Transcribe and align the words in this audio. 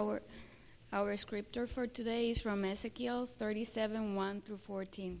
Our 0.00 0.22
our 0.94 1.14
scripture 1.18 1.66
for 1.66 1.86
today 1.86 2.30
is 2.30 2.40
from 2.40 2.64
Ezekiel 2.64 3.26
37 3.26 4.14
1 4.14 4.40
through 4.40 4.56
14. 4.56 5.20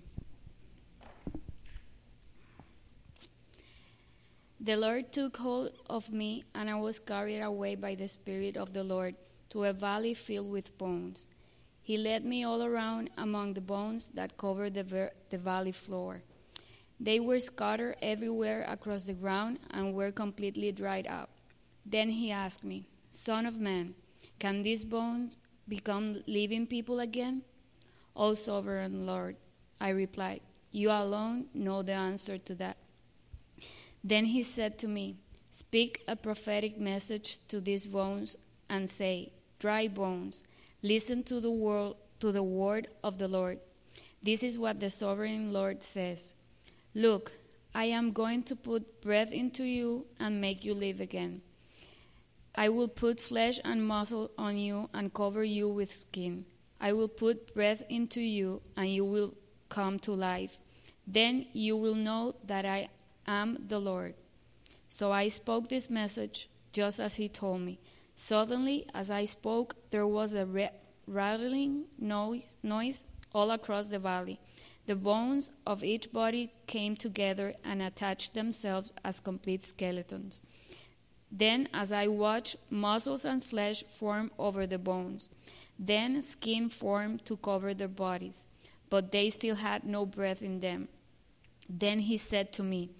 The 4.58 4.76
Lord 4.76 5.12
took 5.12 5.36
hold 5.36 5.72
of 5.90 6.10
me, 6.10 6.44
and 6.54 6.70
I 6.70 6.76
was 6.76 6.98
carried 6.98 7.42
away 7.42 7.74
by 7.74 7.94
the 7.94 8.08
Spirit 8.08 8.56
of 8.56 8.72
the 8.72 8.82
Lord 8.82 9.16
to 9.50 9.64
a 9.64 9.74
valley 9.74 10.14
filled 10.14 10.50
with 10.50 10.78
bones. 10.78 11.26
He 11.82 11.98
led 11.98 12.24
me 12.24 12.42
all 12.42 12.62
around 12.62 13.10
among 13.18 13.52
the 13.52 13.60
bones 13.60 14.08
that 14.14 14.38
covered 14.38 14.72
the, 14.72 14.84
ver- 14.84 15.12
the 15.28 15.36
valley 15.36 15.72
floor. 15.72 16.22
They 16.98 17.20
were 17.20 17.38
scattered 17.38 17.96
everywhere 18.00 18.64
across 18.66 19.04
the 19.04 19.12
ground 19.12 19.58
and 19.72 19.92
were 19.92 20.10
completely 20.10 20.72
dried 20.72 21.06
up. 21.06 21.28
Then 21.84 22.08
he 22.08 22.30
asked 22.30 22.64
me, 22.64 22.86
Son 23.10 23.44
of 23.44 23.60
man, 23.60 23.94
can 24.40 24.62
these 24.62 24.84
bones 24.84 25.36
become 25.68 26.24
living 26.26 26.66
people 26.66 26.98
again? 26.98 27.42
O 28.16 28.34
sovereign 28.34 29.06
Lord, 29.06 29.36
I 29.80 29.90
replied, 29.90 30.40
You 30.72 30.90
alone 30.90 31.46
know 31.54 31.82
the 31.82 31.92
answer 31.92 32.38
to 32.38 32.54
that. 32.56 32.78
Then 34.02 34.24
he 34.24 34.42
said 34.42 34.78
to 34.78 34.88
me, 34.88 35.16
Speak 35.50 36.02
a 36.08 36.16
prophetic 36.16 36.78
message 36.78 37.38
to 37.48 37.60
these 37.60 37.84
bones 37.84 38.36
and 38.68 38.88
say, 38.88 39.32
Dry 39.58 39.88
bones, 39.88 40.44
listen 40.82 41.22
to 41.24 41.40
the 41.40 41.50
word, 41.50 41.94
to 42.20 42.32
the 42.32 42.42
word 42.42 42.88
of 43.04 43.18
the 43.18 43.28
Lord. 43.28 43.58
This 44.22 44.42
is 44.42 44.58
what 44.58 44.80
the 44.80 44.90
sovereign 44.90 45.52
Lord 45.52 45.82
says. 45.82 46.34
Look, 46.94 47.32
I 47.74 47.84
am 47.84 48.12
going 48.12 48.42
to 48.44 48.56
put 48.56 49.02
breath 49.02 49.32
into 49.32 49.64
you 49.64 50.06
and 50.18 50.40
make 50.40 50.64
you 50.64 50.74
live 50.74 51.00
again. 51.00 51.42
I 52.54 52.68
will 52.68 52.88
put 52.88 53.20
flesh 53.20 53.60
and 53.64 53.86
muscle 53.86 54.30
on 54.36 54.58
you 54.58 54.88
and 54.92 55.14
cover 55.14 55.44
you 55.44 55.68
with 55.68 55.92
skin. 55.92 56.44
I 56.80 56.92
will 56.92 57.08
put 57.08 57.54
breath 57.54 57.82
into 57.88 58.20
you 58.20 58.62
and 58.76 58.88
you 58.88 59.04
will 59.04 59.34
come 59.68 59.98
to 60.00 60.12
life. 60.12 60.58
Then 61.06 61.46
you 61.52 61.76
will 61.76 61.94
know 61.94 62.36
that 62.44 62.64
I 62.64 62.88
am 63.26 63.64
the 63.66 63.78
Lord. 63.78 64.14
So 64.88 65.12
I 65.12 65.28
spoke 65.28 65.68
this 65.68 65.88
message 65.88 66.48
just 66.72 67.00
as 67.00 67.14
he 67.14 67.28
told 67.28 67.60
me. 67.60 67.78
Suddenly, 68.14 68.86
as 68.94 69.10
I 69.10 69.24
spoke, 69.24 69.76
there 69.90 70.06
was 70.06 70.34
a 70.34 70.70
rattling 71.06 71.84
noise, 71.98 72.56
noise 72.62 73.04
all 73.32 73.50
across 73.50 73.88
the 73.88 73.98
valley. 73.98 74.40
The 74.86 74.96
bones 74.96 75.52
of 75.66 75.84
each 75.84 76.12
body 76.12 76.52
came 76.66 76.96
together 76.96 77.54
and 77.64 77.80
attached 77.80 78.34
themselves 78.34 78.92
as 79.04 79.20
complete 79.20 79.62
skeletons. 79.62 80.42
Then, 81.30 81.68
as 81.72 81.92
I 81.92 82.08
watched, 82.08 82.56
muscles 82.70 83.24
and 83.24 83.42
flesh 83.42 83.84
formed 83.84 84.30
over 84.38 84.66
the 84.66 84.78
bones. 84.78 85.30
Then 85.78 86.22
skin 86.22 86.68
formed 86.68 87.24
to 87.26 87.36
cover 87.36 87.72
their 87.72 87.88
bodies, 87.88 88.46
but 88.90 89.12
they 89.12 89.30
still 89.30 89.56
had 89.56 89.84
no 89.84 90.04
breath 90.04 90.42
in 90.42 90.60
them. 90.60 90.88
Then 91.68 92.00
he 92.00 92.16
said 92.16 92.52
to 92.54 92.62
me, 92.62 92.90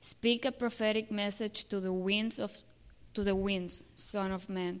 Speak 0.00 0.44
a 0.44 0.52
prophetic 0.52 1.10
message 1.10 1.64
to 1.64 1.80
the 1.80 1.92
winds 1.92 2.38
of 2.38 2.56
to 3.14 3.24
the 3.24 3.34
winds, 3.34 3.82
son 3.94 4.30
of 4.30 4.48
man. 4.48 4.80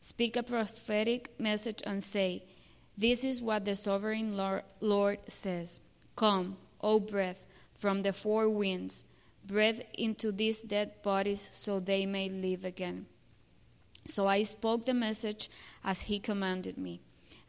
Speak 0.00 0.36
a 0.36 0.42
prophetic 0.42 1.38
message 1.38 1.82
and 1.86 2.02
say, 2.02 2.44
This 2.96 3.22
is 3.22 3.42
what 3.42 3.64
the 3.64 3.76
sovereign 3.76 4.36
Lord 4.80 5.18
says. 5.28 5.80
Come, 6.16 6.56
O 6.80 6.98
breath, 6.98 7.46
from 7.74 8.02
the 8.02 8.12
four 8.12 8.48
winds 8.48 9.06
breath 9.48 9.80
into 9.94 10.30
these 10.30 10.62
dead 10.62 11.02
bodies 11.02 11.48
so 11.52 11.80
they 11.80 12.06
may 12.06 12.28
live 12.28 12.64
again. 12.64 13.06
So 14.06 14.28
I 14.28 14.44
spoke 14.44 14.84
the 14.84 14.94
message 14.94 15.50
as 15.82 16.02
he 16.02 16.18
commanded 16.18 16.78
me, 16.78 17.00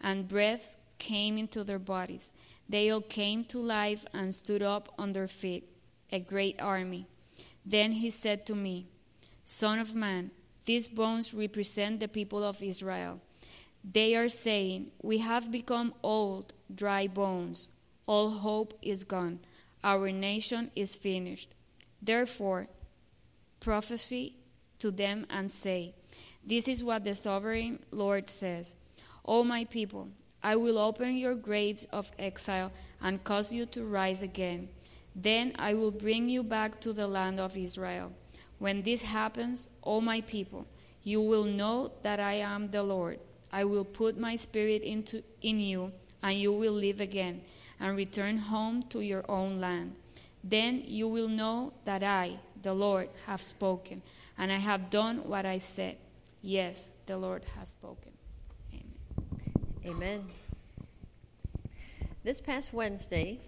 and 0.01 0.27
breath 0.27 0.75
came 0.97 1.37
into 1.37 1.63
their 1.63 1.79
bodies. 1.79 2.33
They 2.67 2.89
all 2.89 3.01
came 3.01 3.43
to 3.45 3.59
life 3.59 4.05
and 4.13 4.33
stood 4.33 4.61
up 4.61 4.93
on 4.97 5.13
their 5.13 5.27
feet, 5.27 5.69
a 6.11 6.19
great 6.19 6.61
army. 6.61 7.07
Then 7.65 7.91
he 7.91 8.09
said 8.09 8.45
to 8.47 8.55
me, 8.55 8.87
Son 9.43 9.79
of 9.79 9.93
man, 9.93 10.31
these 10.65 10.87
bones 10.87 11.33
represent 11.33 11.99
the 11.99 12.07
people 12.07 12.43
of 12.43 12.63
Israel. 12.63 13.19
They 13.83 14.15
are 14.15 14.29
saying, 14.29 14.91
We 15.01 15.19
have 15.19 15.51
become 15.51 15.93
old, 16.03 16.53
dry 16.73 17.07
bones. 17.07 17.69
All 18.05 18.29
hope 18.31 18.73
is 18.81 19.03
gone. 19.03 19.39
Our 19.83 20.11
nation 20.11 20.71
is 20.75 20.95
finished. 20.95 21.53
Therefore, 22.01 22.67
prophesy 23.59 24.35
to 24.79 24.91
them 24.91 25.25
and 25.29 25.51
say, 25.51 25.93
This 26.45 26.67
is 26.67 26.83
what 26.83 27.03
the 27.03 27.15
sovereign 27.15 27.79
Lord 27.91 28.29
says 28.29 28.75
O 29.25 29.43
my 29.43 29.65
people, 29.65 30.09
I 30.41 30.55
will 30.55 30.77
open 30.77 31.15
your 31.15 31.35
graves 31.35 31.85
of 31.91 32.11
exile 32.17 32.71
and 33.01 33.23
cause 33.23 33.51
you 33.51 33.65
to 33.67 33.83
rise 33.83 34.21
again. 34.21 34.69
Then 35.15 35.53
I 35.59 35.73
will 35.73 35.91
bring 35.91 36.29
you 36.29 36.43
back 36.43 36.79
to 36.81 36.93
the 36.93 37.07
land 37.07 37.39
of 37.39 37.57
Israel. 37.57 38.11
When 38.57 38.81
this 38.81 39.01
happens, 39.01 39.69
O 39.83 40.01
my 40.01 40.21
people, 40.21 40.65
you 41.03 41.21
will 41.21 41.43
know 41.43 41.91
that 42.03 42.19
I 42.19 42.33
am 42.35 42.71
the 42.71 42.83
Lord. 42.83 43.19
I 43.51 43.63
will 43.65 43.85
put 43.85 44.17
my 44.17 44.35
spirit 44.35 44.81
into 44.81 45.23
in 45.41 45.59
you, 45.59 45.91
and 46.21 46.37
you 46.37 46.51
will 46.51 46.73
live 46.73 47.01
again 47.01 47.41
and 47.79 47.95
return 47.95 48.37
home 48.37 48.83
to 48.89 49.01
your 49.01 49.29
own 49.29 49.59
land. 49.59 49.95
Then 50.43 50.83
you 50.85 51.07
will 51.07 51.27
know 51.27 51.73
that 51.85 52.03
I, 52.03 52.39
the 52.61 52.73
Lord, 52.73 53.09
have 53.25 53.41
spoken, 53.41 54.01
and 54.37 54.51
I 54.51 54.57
have 54.57 54.89
done 54.89 55.27
what 55.27 55.45
I 55.45 55.59
said. 55.59 55.97
Yes, 56.41 56.89
the 57.05 57.17
Lord 57.17 57.43
has 57.57 57.69
spoken. 57.69 58.13
Amen. 58.73 59.95
Amen. 59.95 60.25
This 62.23 62.39
past 62.39 62.73
Wednesday, 62.73 63.39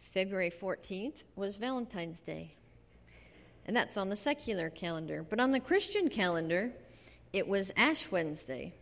February 0.00 0.50
14th, 0.50 1.24
was 1.36 1.56
Valentine's 1.56 2.20
Day. 2.20 2.54
And 3.66 3.76
that's 3.76 3.96
on 3.96 4.08
the 4.08 4.16
secular 4.16 4.70
calendar. 4.70 5.24
But 5.28 5.40
on 5.40 5.52
the 5.52 5.60
Christian 5.60 6.08
calendar, 6.08 6.72
it 7.32 7.46
was 7.46 7.70
Ash 7.76 8.10
Wednesday, 8.10 8.74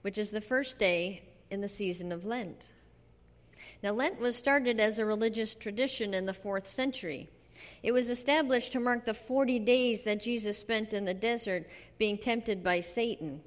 which 0.00 0.16
is 0.16 0.30
the 0.30 0.40
first 0.40 0.78
day 0.78 1.22
in 1.50 1.60
the 1.60 1.68
season 1.68 2.12
of 2.12 2.24
Lent. 2.24 2.68
Now, 3.82 3.92
Lent 3.92 4.20
was 4.20 4.36
started 4.36 4.80
as 4.80 4.98
a 4.98 5.06
religious 5.06 5.54
tradition 5.54 6.14
in 6.14 6.26
the 6.26 6.34
fourth 6.34 6.66
century. 6.66 7.28
It 7.82 7.92
was 7.92 8.10
established 8.10 8.72
to 8.72 8.80
mark 8.80 9.04
the 9.04 9.14
40 9.14 9.58
days 9.60 10.02
that 10.02 10.20
Jesus 10.20 10.58
spent 10.58 10.92
in 10.92 11.04
the 11.04 11.14
desert 11.14 11.68
being 11.98 12.18
tempted 12.18 12.62
by 12.62 12.80
Satan. 12.80 13.40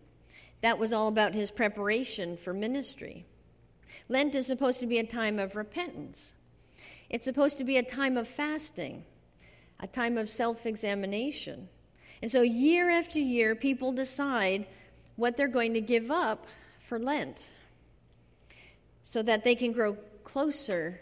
That 0.62 0.80
was 0.80 0.94
all 0.94 1.08
about 1.08 1.34
his 1.34 1.52
preparation 1.52 2.38
for 2.38 2.54
ministry. 2.54 3.26
Lent 4.08 4.36
is 4.36 4.48
supposed 4.48 4.80
to 4.80 4.88
be 4.88 4.98
a 4.98 5.06
time 5.06 5.40
of 5.40 5.56
repentance, 5.56 6.34
it's 7.10 7.26
supposed 7.26 7.58
to 7.58 7.64
be 7.64 7.78
a 7.78 7.84
time 7.84 8.18
of 8.18 8.28
fasting, 8.28 9.04
a 9.80 9.88
time 9.88 10.18
of 10.18 10.30
self 10.30 10.66
examination. 10.66 11.70
And 12.22 12.32
so, 12.32 12.42
year 12.42 12.90
after 12.90 13.20
year, 13.20 13.56
people 13.56 13.92
decide 13.92 14.68
what 15.16 15.38
they're 15.38 15.48
going 15.48 15.74
to 15.74 15.82
give 15.82 16.12
up 16.12 16.48
for 16.82 17.00
Lent 17.00 17.50
so 19.04 19.24
that 19.24 19.44
they 19.44 19.56
can 19.56 19.72
grow 19.72 19.98
closer 20.32 21.00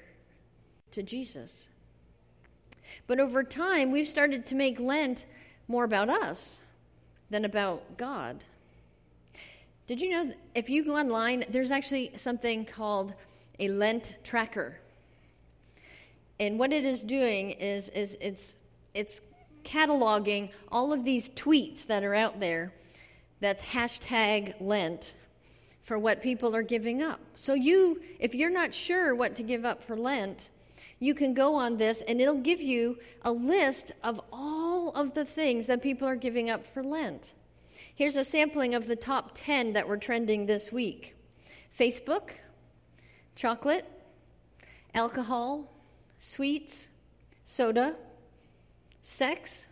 to 0.91 1.03
Jesus. 1.03 1.65
But 3.07 3.19
over 3.19 3.43
time, 3.43 3.91
we've 3.91 4.07
started 4.07 4.45
to 4.47 4.55
make 4.55 4.79
Lent 4.79 5.25
more 5.67 5.83
about 5.83 6.09
us 6.09 6.59
than 7.29 7.43
about 7.43 7.97
God. 7.97 8.43
Did 9.85 10.01
you 10.01 10.09
know 10.09 10.31
if 10.55 10.69
you 10.69 10.83
go 10.83 10.95
online, 10.95 11.45
there's 11.49 11.71
actually 11.71 12.11
something 12.15 12.65
called 12.65 13.13
a 13.59 13.69
Lent 13.69 14.13
tracker. 14.23 14.79
And 16.39 16.59
what 16.59 16.71
it 16.71 16.85
is 16.85 17.01
doing 17.01 17.51
is, 17.51 17.89
is 17.89 18.17
it's, 18.21 18.53
it's 18.93 19.21
cataloging 19.63 20.51
all 20.71 20.93
of 20.93 21.03
these 21.03 21.29
tweets 21.29 21.85
that 21.87 22.03
are 22.03 22.15
out 22.15 22.39
there 22.39 22.73
that's 23.39 23.61
hashtag 23.61 24.55
Lent 24.61 25.13
for 25.87 25.97
what 25.97 26.21
people 26.21 26.53
are 26.53 26.63
giving 26.63 27.01
up. 27.01 27.21
So 27.35 27.53
you 27.53 28.01
if 28.19 28.35
you're 28.35 28.49
not 28.49 28.73
sure 28.73 29.15
what 29.15 29.37
to 29.37 29.41
give 29.41 29.63
up 29.63 29.81
for 29.81 29.95
Lent, 29.95 30.49
you 30.99 31.15
can 31.15 31.33
go 31.33 31.55
on 31.55 31.77
this 31.77 32.03
and 32.05 32.19
it'll 32.19 32.41
give 32.41 32.59
you 32.59 32.97
a 33.21 33.31
list 33.31 33.93
of 34.03 34.19
all 34.29 34.89
of 34.89 35.13
the 35.13 35.23
things 35.23 35.65
that 35.67 35.81
people 35.81 36.05
are 36.05 36.17
giving 36.17 36.49
up 36.49 36.67
for 36.67 36.83
Lent. 36.83 37.33
Here's 37.95 38.17
a 38.17 38.25
sampling 38.25 38.75
of 38.75 38.87
the 38.87 38.97
top 38.97 39.31
10 39.33 39.71
that 39.73 39.87
were 39.87 39.95
trending 39.95 40.45
this 40.45 40.73
week. 40.73 41.15
Facebook, 41.79 42.31
chocolate, 43.37 43.89
alcohol, 44.93 45.71
sweets, 46.19 46.89
soda, 47.45 47.95
sex, 49.03 49.67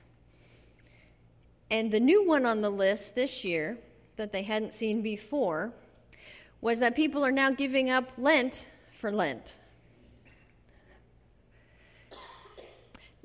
and 1.69 1.91
the 1.91 1.99
new 1.99 2.25
one 2.25 2.45
on 2.45 2.61
the 2.61 2.69
list 2.69 3.15
this 3.15 3.43
year 3.43 3.77
that 4.15 4.31
they 4.31 4.43
hadn't 4.43 4.73
seen 4.73 5.01
before 5.01 5.73
was 6.65 6.79
that 6.79 6.95
people 6.95 7.23
are 7.23 7.31
now 7.31 7.51
giving 7.51 7.91
up 7.91 8.11
Lent 8.17 8.65
for 8.91 9.11
Lent. 9.11 9.53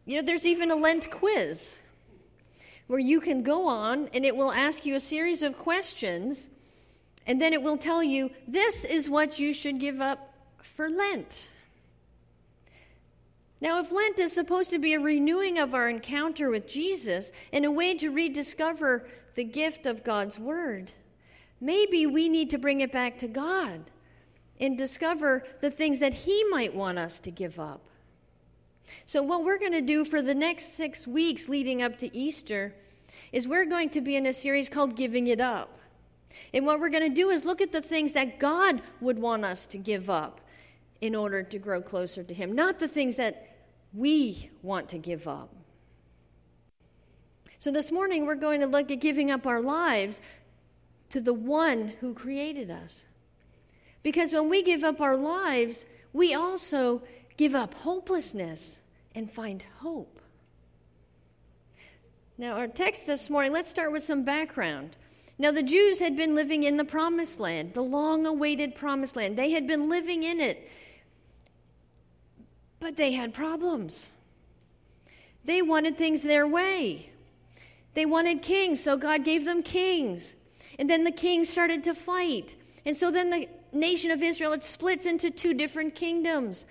You 0.04 0.16
know, 0.16 0.22
there's 0.22 0.44
even 0.44 0.70
a 0.70 0.76
Lent 0.76 1.10
quiz 1.10 1.74
where 2.86 2.98
you 2.98 3.18
can 3.18 3.42
go 3.42 3.66
on 3.66 4.10
and 4.12 4.26
it 4.26 4.36
will 4.36 4.52
ask 4.52 4.84
you 4.84 4.94
a 4.94 5.00
series 5.00 5.42
of 5.42 5.56
questions, 5.56 6.50
and 7.26 7.40
then 7.40 7.54
it 7.54 7.62
will 7.62 7.78
tell 7.78 8.02
you 8.02 8.28
this 8.46 8.84
is 8.84 9.08
what 9.08 9.38
you 9.38 9.54
should 9.54 9.80
give 9.80 10.02
up 10.02 10.34
for 10.62 10.90
Lent. 10.90 11.48
Now, 13.62 13.80
if 13.80 13.90
Lent 13.90 14.18
is 14.18 14.34
supposed 14.34 14.68
to 14.68 14.78
be 14.78 14.92
a 14.92 15.00
renewing 15.00 15.58
of 15.58 15.72
our 15.72 15.88
encounter 15.88 16.50
with 16.50 16.68
Jesus 16.68 17.32
and 17.54 17.64
a 17.64 17.70
way 17.70 17.94
to 17.94 18.10
rediscover 18.10 19.08
the 19.34 19.44
gift 19.44 19.86
of 19.86 20.04
God's 20.04 20.38
Word, 20.38 20.92
maybe 21.60 22.06
we 22.06 22.28
need 22.28 22.50
to 22.50 22.58
bring 22.58 22.80
it 22.80 22.92
back 22.92 23.18
to 23.18 23.28
God 23.28 23.90
and 24.60 24.76
discover 24.76 25.44
the 25.60 25.70
things 25.70 25.98
that 26.00 26.12
He 26.12 26.44
might 26.44 26.74
want 26.74 26.98
us 26.98 27.18
to 27.20 27.30
give 27.30 27.58
up. 27.58 27.80
So, 29.06 29.22
what 29.22 29.44
we're 29.44 29.58
going 29.58 29.72
to 29.72 29.80
do 29.80 30.04
for 30.04 30.22
the 30.22 30.34
next 30.34 30.74
six 30.76 31.06
weeks 31.06 31.48
leading 31.48 31.82
up 31.82 31.96
to 31.98 32.14
Easter 32.16 32.74
is 33.32 33.46
we're 33.46 33.64
going 33.64 33.90
to 33.90 34.00
be 34.00 34.16
in 34.16 34.26
a 34.26 34.32
series 34.32 34.68
called 34.68 34.96
Giving 34.96 35.26
It 35.26 35.40
Up. 35.40 35.78
And 36.54 36.64
what 36.64 36.80
we're 36.80 36.90
going 36.90 37.08
to 37.08 37.14
do 37.14 37.30
is 37.30 37.44
look 37.44 37.60
at 37.60 37.72
the 37.72 37.82
things 37.82 38.12
that 38.12 38.38
God 38.38 38.82
would 39.00 39.18
want 39.18 39.44
us 39.44 39.66
to 39.66 39.78
give 39.78 40.08
up 40.08 40.40
in 41.00 41.14
order 41.14 41.42
to 41.42 41.58
grow 41.58 41.80
closer 41.80 42.22
to 42.22 42.34
Him, 42.34 42.52
not 42.54 42.78
the 42.78 42.88
things 42.88 43.16
that 43.16 43.56
we 43.92 44.50
want 44.62 44.88
to 44.90 44.98
give 44.98 45.26
up. 45.26 45.54
So, 47.58 47.70
this 47.70 47.92
morning 47.92 48.26
we're 48.26 48.36
going 48.36 48.60
to 48.60 48.66
look 48.66 48.90
at 48.90 49.00
giving 49.00 49.30
up 49.30 49.46
our 49.46 49.60
lives 49.60 50.20
to 51.10 51.20
the 51.20 51.34
one 51.34 51.88
who 52.00 52.14
created 52.14 52.70
us. 52.70 53.04
Because 54.02 54.32
when 54.32 54.48
we 54.48 54.62
give 54.62 54.82
up 54.82 55.00
our 55.00 55.16
lives, 55.16 55.84
we 56.12 56.34
also 56.34 57.02
give 57.36 57.54
up 57.54 57.74
hopelessness 57.74 58.80
and 59.14 59.30
find 59.30 59.64
hope. 59.78 60.20
Now, 62.38 62.54
our 62.54 62.68
text 62.68 63.06
this 63.06 63.28
morning, 63.28 63.52
let's 63.52 63.68
start 63.68 63.92
with 63.92 64.02
some 64.02 64.24
background. 64.24 64.96
Now, 65.38 65.50
the 65.50 65.62
Jews 65.62 65.98
had 65.98 66.16
been 66.16 66.34
living 66.34 66.62
in 66.64 66.76
the 66.76 66.84
promised 66.84 67.40
land, 67.40 67.74
the 67.74 67.82
long 67.82 68.26
awaited 68.26 68.74
promised 68.74 69.16
land. 69.16 69.36
They 69.36 69.50
had 69.50 69.66
been 69.66 69.88
living 69.88 70.22
in 70.22 70.40
it, 70.40 70.70
but 72.78 72.96
they 72.96 73.12
had 73.12 73.34
problems. 73.34 74.08
They 75.44 75.60
wanted 75.60 75.98
things 75.98 76.22
their 76.22 76.46
way. 76.46 77.10
They 77.94 78.06
wanted 78.06 78.42
kings, 78.42 78.80
so 78.80 78.96
God 78.96 79.24
gave 79.24 79.44
them 79.44 79.62
kings. 79.62 80.34
And 80.80 80.88
then 80.88 81.04
the 81.04 81.12
kings 81.12 81.50
started 81.50 81.84
to 81.84 81.94
fight. 81.94 82.56
And 82.86 82.96
so 82.96 83.10
then 83.10 83.28
the 83.28 83.48
nation 83.70 84.10
of 84.10 84.22
Israel 84.22 84.52
it 84.54 84.64
splits 84.64 85.04
into 85.04 85.30
two 85.30 85.52
different 85.52 85.94
kingdoms 85.94 86.64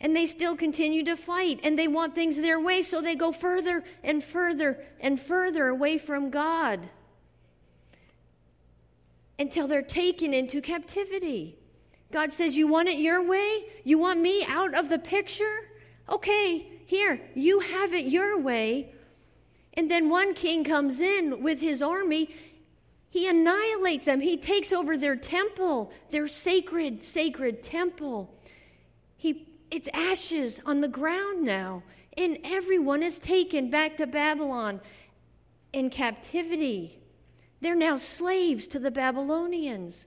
and 0.00 0.14
they 0.14 0.26
still 0.26 0.54
continue 0.54 1.04
to 1.04 1.16
fight 1.16 1.58
and 1.64 1.76
they 1.76 1.88
want 1.88 2.14
things 2.14 2.36
their 2.36 2.60
way, 2.60 2.80
so 2.82 3.00
they 3.00 3.16
go 3.16 3.32
further 3.32 3.82
and 4.04 4.22
further 4.22 4.78
and 5.00 5.18
further 5.18 5.66
away 5.66 5.98
from 5.98 6.30
God 6.30 6.88
until 9.38 9.66
they're 9.66 9.82
taken 9.82 10.32
into 10.32 10.60
captivity. 10.60 11.58
God 12.12 12.32
says, 12.32 12.56
You 12.56 12.68
want 12.68 12.88
it 12.88 12.98
your 12.98 13.20
way? 13.20 13.64
You 13.82 13.98
want 13.98 14.20
me 14.20 14.44
out 14.46 14.74
of 14.74 14.88
the 14.88 14.98
picture? 14.98 15.70
Okay, 16.08 16.68
here, 16.86 17.20
you 17.34 17.58
have 17.58 17.92
it 17.92 18.04
your 18.04 18.38
way. 18.38 18.92
And 19.72 19.90
then 19.90 20.08
one 20.08 20.34
king 20.34 20.62
comes 20.62 21.00
in 21.00 21.42
with 21.42 21.60
his 21.60 21.82
army. 21.82 22.30
He 23.14 23.28
annihilates 23.28 24.06
them. 24.06 24.20
He 24.20 24.36
takes 24.36 24.72
over 24.72 24.96
their 24.96 25.14
temple, 25.14 25.92
their 26.10 26.26
sacred, 26.26 27.04
sacred 27.04 27.62
temple. 27.62 28.34
He 29.16 29.46
it's 29.70 29.86
ashes 29.94 30.60
on 30.66 30.80
the 30.80 30.88
ground 30.88 31.44
now, 31.44 31.84
and 32.16 32.38
everyone 32.42 33.04
is 33.04 33.20
taken 33.20 33.70
back 33.70 33.98
to 33.98 34.08
Babylon 34.08 34.80
in 35.72 35.90
captivity. 35.90 36.98
They're 37.60 37.76
now 37.76 37.98
slaves 37.98 38.66
to 38.66 38.80
the 38.80 38.90
Babylonians. 38.90 40.06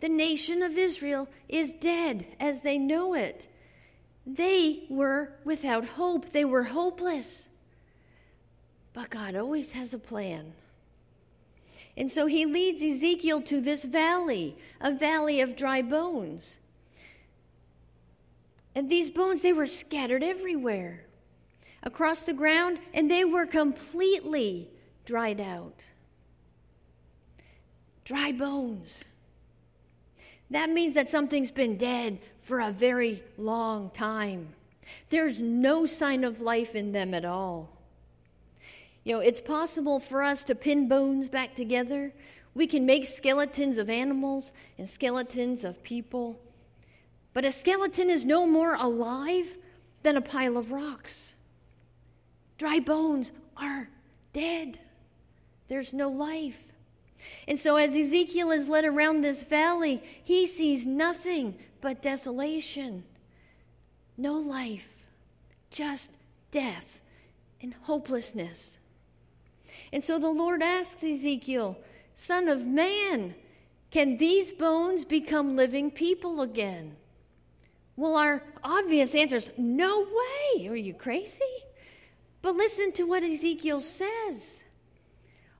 The 0.00 0.08
nation 0.08 0.60
of 0.60 0.76
Israel 0.76 1.28
is 1.48 1.72
dead 1.74 2.26
as 2.40 2.62
they 2.62 2.78
know 2.78 3.14
it. 3.14 3.46
They 4.26 4.86
were 4.90 5.34
without 5.44 5.84
hope, 5.84 6.32
they 6.32 6.44
were 6.44 6.64
hopeless. 6.64 7.46
But 8.92 9.10
God 9.10 9.36
always 9.36 9.70
has 9.70 9.94
a 9.94 9.98
plan. 10.00 10.54
And 11.96 12.10
so 12.10 12.26
he 12.26 12.46
leads 12.46 12.82
Ezekiel 12.82 13.42
to 13.42 13.60
this 13.60 13.84
valley, 13.84 14.56
a 14.80 14.92
valley 14.92 15.40
of 15.40 15.56
dry 15.56 15.82
bones. 15.82 16.56
And 18.74 18.88
these 18.88 19.10
bones, 19.10 19.42
they 19.42 19.52
were 19.52 19.66
scattered 19.66 20.22
everywhere 20.22 21.04
across 21.82 22.22
the 22.22 22.32
ground, 22.32 22.78
and 22.94 23.10
they 23.10 23.24
were 23.24 23.46
completely 23.46 24.70
dried 25.04 25.40
out. 25.40 25.84
Dry 28.04 28.32
bones. 28.32 29.02
That 30.50 30.70
means 30.70 30.94
that 30.94 31.08
something's 31.08 31.50
been 31.50 31.76
dead 31.76 32.18
for 32.40 32.60
a 32.60 32.72
very 32.72 33.22
long 33.38 33.90
time. 33.90 34.48
There's 35.08 35.40
no 35.40 35.86
sign 35.86 36.24
of 36.24 36.40
life 36.40 36.74
in 36.74 36.92
them 36.92 37.14
at 37.14 37.24
all. 37.24 37.79
You 39.10 39.16
know, 39.16 39.22
it's 39.22 39.40
possible 39.40 39.98
for 39.98 40.22
us 40.22 40.44
to 40.44 40.54
pin 40.54 40.86
bones 40.86 41.28
back 41.28 41.56
together. 41.56 42.12
We 42.54 42.68
can 42.68 42.86
make 42.86 43.04
skeletons 43.04 43.76
of 43.76 43.90
animals 43.90 44.52
and 44.78 44.88
skeletons 44.88 45.64
of 45.64 45.82
people. 45.82 46.38
But 47.32 47.44
a 47.44 47.50
skeleton 47.50 48.08
is 48.08 48.24
no 48.24 48.46
more 48.46 48.76
alive 48.76 49.58
than 50.04 50.16
a 50.16 50.20
pile 50.20 50.56
of 50.56 50.70
rocks. 50.70 51.34
Dry 52.56 52.78
bones 52.78 53.32
are 53.56 53.90
dead, 54.32 54.78
there's 55.66 55.92
no 55.92 56.08
life. 56.08 56.70
And 57.48 57.58
so, 57.58 57.74
as 57.74 57.96
Ezekiel 57.96 58.52
is 58.52 58.68
led 58.68 58.84
around 58.84 59.22
this 59.22 59.42
valley, 59.42 60.04
he 60.22 60.46
sees 60.46 60.86
nothing 60.86 61.56
but 61.80 62.00
desolation. 62.00 63.02
No 64.16 64.34
life, 64.34 65.04
just 65.72 66.12
death 66.52 67.02
and 67.60 67.74
hopelessness. 67.74 68.76
And 69.92 70.04
so 70.04 70.18
the 70.18 70.30
Lord 70.30 70.62
asks 70.62 71.02
Ezekiel, 71.02 71.78
Son 72.14 72.48
of 72.48 72.66
man, 72.66 73.34
can 73.90 74.16
these 74.16 74.52
bones 74.52 75.04
become 75.04 75.56
living 75.56 75.90
people 75.90 76.42
again? 76.42 76.96
Well, 77.96 78.16
our 78.16 78.42
obvious 78.62 79.14
answer 79.14 79.36
is 79.36 79.50
no 79.58 80.00
way. 80.00 80.68
Are 80.68 80.76
you 80.76 80.94
crazy? 80.94 81.40
But 82.42 82.56
listen 82.56 82.92
to 82.92 83.04
what 83.04 83.22
Ezekiel 83.22 83.80
says. 83.80 84.64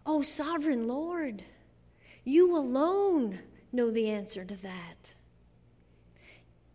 Oh, 0.06 0.22
sovereign 0.22 0.88
Lord, 0.88 1.44
you 2.24 2.56
alone 2.56 3.40
know 3.72 3.90
the 3.90 4.08
answer 4.08 4.44
to 4.44 4.54
that. 4.56 5.12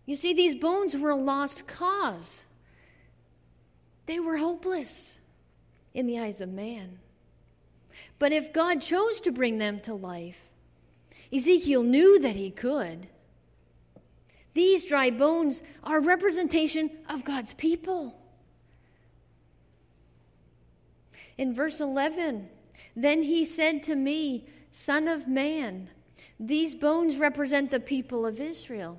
You 0.05 0.15
see, 0.15 0.33
these 0.33 0.55
bones 0.55 0.95
were 0.95 1.09
a 1.09 1.15
lost 1.15 1.65
cause, 1.67 2.43
they 4.05 4.19
were 4.19 4.37
hopeless 4.37 5.17
in 5.93 6.05
the 6.05 6.19
eyes 6.19 6.41
of 6.41 6.49
man. 6.49 6.99
But 8.19 8.31
if 8.31 8.53
God 8.53 8.81
chose 8.81 9.19
to 9.21 9.31
bring 9.31 9.57
them 9.57 9.79
to 9.81 9.93
life, 9.93 10.49
Ezekiel 11.33 11.83
knew 11.83 12.19
that 12.19 12.35
he 12.35 12.49
could. 12.49 13.07
These 14.53 14.87
dry 14.87 15.09
bones 15.09 15.61
are 15.83 15.99
representation 15.99 16.89
of 17.09 17.25
God's 17.25 17.53
people. 17.53 18.17
In 21.37 21.53
verse 21.53 21.81
11, 21.81 22.47
then 22.95 23.23
he 23.23 23.43
said 23.43 23.83
to 23.83 23.95
me, 23.95 24.47
Son 24.71 25.07
of 25.09 25.27
man, 25.27 25.89
these 26.39 26.73
bones 26.73 27.17
represent 27.17 27.69
the 27.71 27.79
people 27.79 28.25
of 28.25 28.39
Israel. 28.39 28.97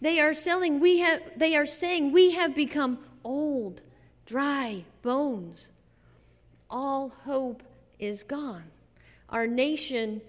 They 0.00 0.18
are 0.20 0.34
selling, 0.34 0.80
we 0.80 0.98
have 0.98 1.20
they 1.36 1.56
are 1.56 1.66
saying 1.66 2.12
we 2.12 2.32
have 2.32 2.54
become 2.54 2.98
old, 3.24 3.82
dry 4.26 4.84
bones. 5.02 5.68
All 6.70 7.10
hope 7.24 7.62
is 8.02 8.22
gone. 8.24 8.64
Our 9.28 9.46
nation 9.46 10.20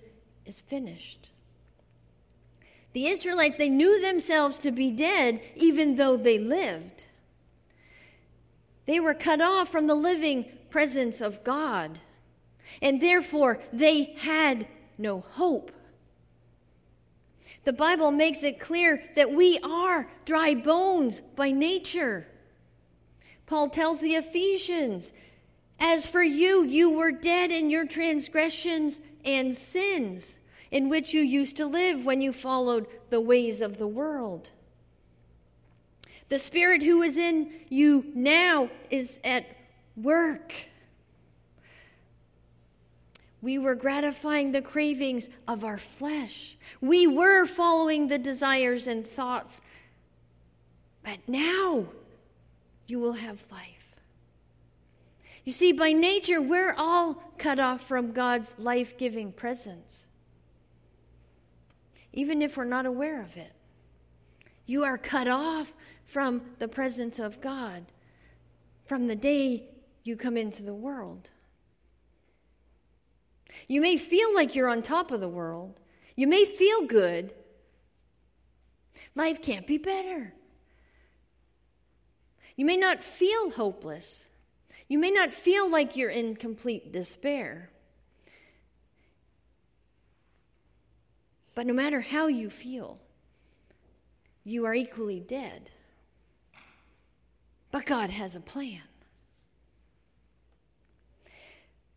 is 0.45 0.59
finished. 0.59 1.29
The 2.93 3.07
Israelites, 3.07 3.57
they 3.57 3.69
knew 3.69 3.99
themselves 3.99 4.59
to 4.59 4.71
be 4.71 4.91
dead 4.91 5.41
even 5.55 5.95
though 5.95 6.15
they 6.15 6.37
lived. 6.37 7.07
They 8.85 8.99
were 8.99 9.15
cut 9.15 9.41
off 9.41 9.69
from 9.69 9.87
the 9.87 9.95
living 9.95 10.45
presence 10.69 11.19
of 11.19 11.43
God, 11.43 11.99
and 12.81 13.01
therefore 13.01 13.59
they 13.71 14.15
had 14.17 14.67
no 14.97 15.21
hope. 15.21 15.71
The 17.63 17.73
Bible 17.73 18.11
makes 18.11 18.43
it 18.43 18.59
clear 18.59 19.03
that 19.15 19.31
we 19.31 19.57
are 19.63 20.07
dry 20.25 20.53
bones 20.53 21.21
by 21.35 21.51
nature. 21.51 22.27
Paul 23.45 23.69
tells 23.69 24.01
the 24.01 24.15
Ephesians, 24.15 25.13
As 25.79 26.05
for 26.05 26.23
you, 26.23 26.63
you 26.63 26.89
were 26.89 27.11
dead 27.11 27.51
in 27.51 27.69
your 27.69 27.85
transgressions 27.85 29.01
and 29.25 29.55
sins 29.55 30.39
in 30.71 30.89
which 30.89 31.13
you 31.13 31.21
used 31.21 31.55
to 31.57 31.65
live 31.65 32.03
when 32.03 32.19
you 32.21 32.33
followed 32.33 32.87
the 33.09 33.21
ways 33.21 33.61
of 33.61 33.77
the 33.77 33.87
world. 33.87 34.49
The 36.29 36.39
Spirit 36.39 36.81
who 36.81 37.03
is 37.03 37.17
in 37.17 37.51
you 37.69 38.05
now 38.15 38.69
is 38.89 39.19
at 39.23 39.45
work. 39.95 40.53
We 43.43 43.59
were 43.59 43.75
gratifying 43.75 44.51
the 44.51 44.61
cravings 44.61 45.29
of 45.47 45.63
our 45.63 45.77
flesh. 45.77 46.57
We 46.81 47.05
were 47.05 47.45
following 47.45 48.07
the 48.07 48.17
desires 48.17 48.87
and 48.87 49.05
thoughts. 49.05 49.61
But 51.03 51.19
now 51.27 51.85
you 52.87 52.99
will 52.99 53.13
have 53.13 53.45
life. 53.51 53.72
You 55.43 55.51
see, 55.51 55.71
by 55.73 55.91
nature, 55.91 56.41
we're 56.41 56.73
all 56.73 57.15
cut 57.37 57.59
off 57.59 57.81
from 57.81 58.13
God's 58.13 58.55
life 58.57 58.97
giving 58.97 59.31
presence, 59.31 60.05
even 62.13 62.41
if 62.41 62.55
we're 62.55 62.63
not 62.63 62.85
aware 62.85 63.21
of 63.21 63.35
it. 63.35 63.51
You 64.65 64.83
are 64.83 64.97
cut 64.97 65.27
off 65.27 65.75
from 66.05 66.41
the 66.59 66.67
presence 66.67 67.19
of 67.19 67.41
God 67.41 67.85
from 68.85 69.07
the 69.07 69.15
day 69.15 69.69
you 70.03 70.15
come 70.15 70.37
into 70.37 70.63
the 70.63 70.73
world. 70.73 71.29
You 73.67 73.81
may 73.81 73.97
feel 73.97 74.33
like 74.33 74.55
you're 74.55 74.69
on 74.69 74.81
top 74.81 75.11
of 75.11 75.19
the 75.19 75.29
world. 75.29 75.79
You 76.15 76.27
may 76.27 76.45
feel 76.45 76.85
good. 76.85 77.33
Life 79.15 79.41
can't 79.41 79.67
be 79.67 79.77
better. 79.77 80.33
You 82.55 82.65
may 82.65 82.77
not 82.77 83.03
feel 83.03 83.51
hopeless. 83.51 84.25
You 84.87 84.99
may 84.99 85.11
not 85.11 85.33
feel 85.33 85.69
like 85.69 85.95
you're 85.95 86.09
in 86.09 86.35
complete 86.35 86.91
despair. 86.91 87.69
But 91.55 91.67
no 91.67 91.73
matter 91.73 92.01
how 92.01 92.27
you 92.27 92.49
feel, 92.49 92.99
you 94.43 94.65
are 94.65 94.73
equally 94.73 95.19
dead. 95.19 95.69
But 97.71 97.85
God 97.85 98.09
has 98.09 98.35
a 98.35 98.41
plan. 98.41 98.81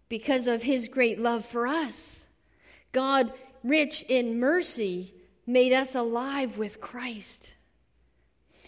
Because 0.09 0.47
of 0.47 0.63
his 0.63 0.89
great 0.89 1.19
love 1.19 1.45
for 1.45 1.67
us, 1.67 2.27
God, 2.93 3.33
rich 3.65 4.05
in 4.09 4.39
mercy, 4.39 5.15
made 5.47 5.73
us 5.73 5.95
alive 5.95 6.59
with 6.59 6.81
Christ. 6.81 7.55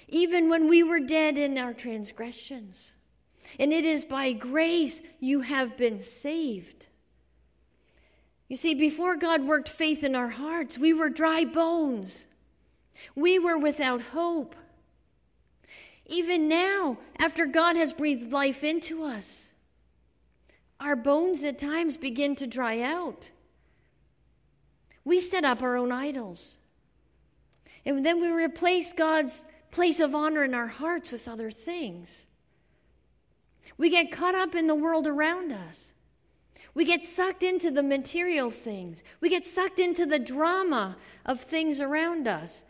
Even 0.08 0.48
when 0.48 0.68
we 0.68 0.82
were 0.82 1.00
dead 1.00 1.38
in 1.38 1.56
our 1.58 1.72
transgressions. 1.72 2.92
And 3.58 3.72
it 3.72 3.84
is 3.84 4.04
by 4.04 4.32
grace 4.32 5.00
you 5.20 5.42
have 5.42 5.76
been 5.76 6.00
saved. 6.00 6.86
You 8.48 8.56
see, 8.56 8.74
before 8.74 9.16
God 9.16 9.44
worked 9.44 9.68
faith 9.68 10.02
in 10.02 10.14
our 10.14 10.30
hearts, 10.30 10.78
we 10.78 10.92
were 10.92 11.10
dry 11.10 11.44
bones. 11.44 12.24
We 13.14 13.38
were 13.38 13.58
without 13.58 14.00
hope. 14.00 14.56
Even 16.06 16.48
now, 16.48 16.98
after 17.18 17.44
God 17.44 17.76
has 17.76 17.92
breathed 17.92 18.32
life 18.32 18.64
into 18.64 19.04
us, 19.04 19.50
our 20.80 20.96
bones 20.96 21.44
at 21.44 21.58
times 21.58 21.96
begin 21.96 22.34
to 22.36 22.46
dry 22.46 22.80
out. 22.80 23.30
We 25.04 25.20
set 25.20 25.44
up 25.44 25.62
our 25.62 25.76
own 25.76 25.92
idols. 25.92 26.56
And 27.84 28.04
then 28.04 28.20
we 28.20 28.28
replace 28.28 28.92
God's 28.92 29.44
place 29.70 30.00
of 30.00 30.14
honor 30.14 30.44
in 30.44 30.54
our 30.54 30.66
hearts 30.66 31.10
with 31.10 31.28
other 31.28 31.50
things. 31.50 32.26
We 33.76 33.90
get 33.90 34.10
caught 34.10 34.34
up 34.34 34.54
in 34.54 34.66
the 34.66 34.74
world 34.74 35.06
around 35.06 35.52
us. 35.52 35.92
We 36.74 36.84
get 36.84 37.04
sucked 37.04 37.42
into 37.42 37.70
the 37.70 37.82
material 37.82 38.50
things. 38.50 39.02
We 39.20 39.28
get 39.28 39.44
sucked 39.44 39.78
into 39.78 40.06
the 40.06 40.18
drama 40.18 40.96
of 41.26 41.40
things 41.40 41.80
around 41.80 42.28
us, 42.28 42.64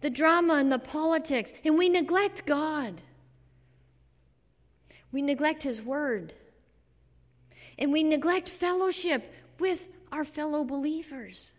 the 0.00 0.10
drama 0.10 0.54
and 0.54 0.70
the 0.70 0.78
politics, 0.78 1.52
and 1.64 1.78
we 1.78 1.88
neglect 1.88 2.44
God. 2.44 3.02
We 5.10 5.22
neglect 5.22 5.62
His 5.62 5.80
Word. 5.80 6.34
And 7.78 7.92
we 7.92 8.02
neglect 8.02 8.48
fellowship 8.48 9.32
with 9.58 9.88
our 10.10 10.24
fellow 10.24 10.64
believers. 10.64 11.52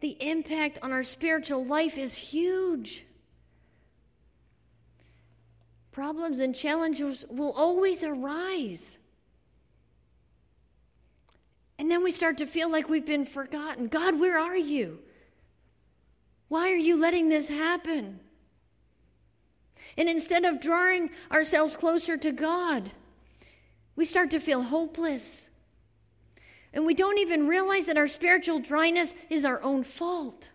The 0.00 0.16
impact 0.20 0.78
on 0.82 0.92
our 0.92 1.02
spiritual 1.02 1.64
life 1.64 1.98
is 1.98 2.14
huge. 2.14 3.04
Problems 5.92 6.38
and 6.40 6.54
challenges 6.54 7.24
will 7.28 7.52
always 7.52 8.04
arise. 8.04 8.96
And 11.78 11.90
then 11.90 12.04
we 12.04 12.12
start 12.12 12.38
to 12.38 12.46
feel 12.46 12.70
like 12.70 12.88
we've 12.88 13.06
been 13.06 13.24
forgotten. 13.24 13.88
God, 13.88 14.20
where 14.20 14.38
are 14.38 14.56
you? 14.56 15.00
Why 16.48 16.70
are 16.70 16.76
you 16.76 16.96
letting 16.96 17.28
this 17.28 17.48
happen? 17.48 18.20
And 19.96 20.08
instead 20.08 20.44
of 20.44 20.60
drawing 20.60 21.10
ourselves 21.32 21.76
closer 21.76 22.16
to 22.18 22.32
God, 22.32 22.90
we 23.96 24.04
start 24.04 24.30
to 24.30 24.40
feel 24.40 24.62
hopeless. 24.62 25.48
And 26.72 26.86
we 26.86 26.94
don't 26.94 27.18
even 27.18 27.48
realize 27.48 27.86
that 27.86 27.96
our 27.96 28.08
spiritual 28.08 28.60
dryness 28.60 29.14
is 29.28 29.44
our 29.44 29.62
own 29.62 29.82
fault. 29.82 30.49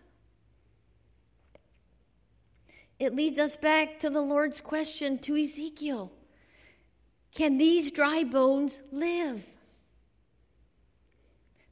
It 2.98 3.14
leads 3.14 3.38
us 3.38 3.56
back 3.56 3.98
to 4.00 4.10
the 4.10 4.22
Lord's 4.22 4.60
question 4.60 5.18
to 5.18 5.36
Ezekiel 5.36 6.12
Can 7.34 7.58
these 7.58 7.90
dry 7.90 8.24
bones 8.24 8.80
live? 8.90 9.46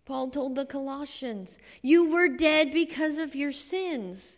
Paul 0.04 0.28
told 0.28 0.54
the 0.54 0.66
Colossians, 0.66 1.58
You 1.80 2.10
were 2.10 2.28
dead 2.28 2.72
because 2.72 3.16
of 3.16 3.34
your 3.34 3.52
sins. 3.52 4.36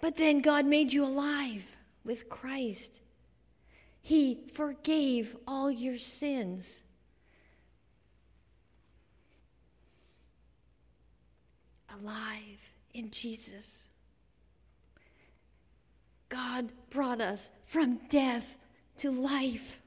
But 0.00 0.16
then 0.16 0.40
God 0.40 0.66
made 0.66 0.92
you 0.92 1.04
alive 1.04 1.76
with 2.04 2.28
Christ. 2.28 3.00
He 4.00 4.40
forgave 4.52 5.36
all 5.46 5.70
your 5.70 5.98
sins. 5.98 6.82
Alive 11.88 12.58
in 12.92 13.12
Jesus. 13.12 13.86
God 16.32 16.72
brought 16.88 17.20
us 17.20 17.50
from 17.66 18.00
death 18.08 18.56
to 18.98 19.10
life. 19.10 19.82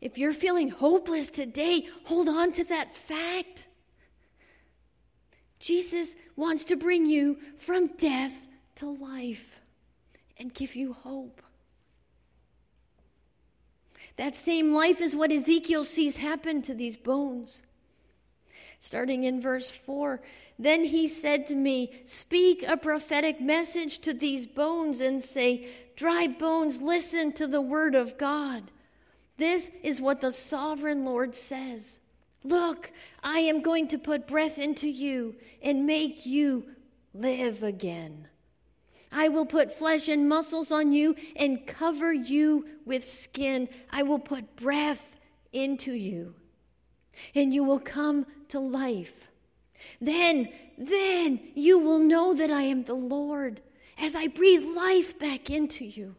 If 0.00 0.16
you're 0.16 0.32
feeling 0.32 0.70
hopeless 0.70 1.28
today, 1.28 1.86
hold 2.04 2.28
on 2.28 2.52
to 2.52 2.64
that 2.64 2.94
fact. 2.94 3.66
Jesus 5.60 6.14
wants 6.34 6.64
to 6.64 6.76
bring 6.76 7.04
you 7.04 7.36
from 7.58 7.88
death 7.98 8.46
to 8.76 8.88
life 8.88 9.60
and 10.38 10.54
give 10.54 10.74
you 10.74 10.94
hope. 10.94 11.42
That 14.16 14.34
same 14.34 14.72
life 14.72 15.02
is 15.02 15.14
what 15.14 15.30
Ezekiel 15.30 15.84
sees 15.84 16.16
happen 16.16 16.62
to 16.62 16.74
these 16.74 16.96
bones. 16.96 17.60
Starting 18.78 19.24
in 19.24 19.40
verse 19.40 19.70
4 19.70 20.20
Then 20.58 20.84
he 20.84 21.08
said 21.08 21.46
to 21.46 21.54
me, 21.54 22.02
Speak 22.04 22.62
a 22.66 22.76
prophetic 22.76 23.40
message 23.40 23.98
to 24.00 24.12
these 24.14 24.46
bones 24.46 25.00
and 25.00 25.22
say, 25.22 25.68
Dry 25.96 26.28
bones, 26.28 26.80
listen 26.80 27.32
to 27.32 27.46
the 27.46 27.60
word 27.60 27.94
of 27.94 28.18
God. 28.18 28.70
This 29.36 29.70
is 29.82 30.00
what 30.00 30.20
the 30.20 30.32
sovereign 30.32 31.04
Lord 31.04 31.34
says. 31.34 31.98
Look, 32.44 32.92
I 33.22 33.40
am 33.40 33.62
going 33.62 33.88
to 33.88 33.98
put 33.98 34.26
breath 34.26 34.58
into 34.58 34.88
you 34.88 35.34
and 35.60 35.86
make 35.86 36.24
you 36.24 36.66
live 37.12 37.62
again. 37.62 38.28
I 39.10 39.28
will 39.28 39.46
put 39.46 39.72
flesh 39.72 40.08
and 40.08 40.28
muscles 40.28 40.70
on 40.70 40.92
you 40.92 41.16
and 41.34 41.66
cover 41.66 42.12
you 42.12 42.66
with 42.84 43.06
skin. 43.06 43.68
I 43.90 44.02
will 44.02 44.18
put 44.18 44.56
breath 44.56 45.16
into 45.52 45.92
you, 45.92 46.34
and 47.34 47.54
you 47.54 47.64
will 47.64 47.80
come 47.80 48.26
to 48.48 48.60
life. 48.60 49.30
Then, 50.00 50.48
then 50.76 51.40
you 51.54 51.78
will 51.78 51.98
know 51.98 52.34
that 52.34 52.50
I 52.50 52.62
am 52.62 52.84
the 52.84 52.94
Lord 52.94 53.60
as 53.98 54.14
I 54.14 54.28
breathe 54.28 54.64
life 54.64 55.18
back 55.18 55.50
into 55.50 55.84
you. 55.84 56.14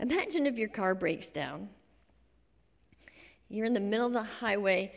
Imagine 0.00 0.46
if 0.46 0.58
your 0.58 0.68
car 0.68 0.94
breaks 0.94 1.28
down. 1.28 1.68
You're 3.48 3.66
in 3.66 3.74
the 3.74 3.80
middle 3.80 4.06
of 4.06 4.12
the 4.12 4.22
highway 4.22 4.92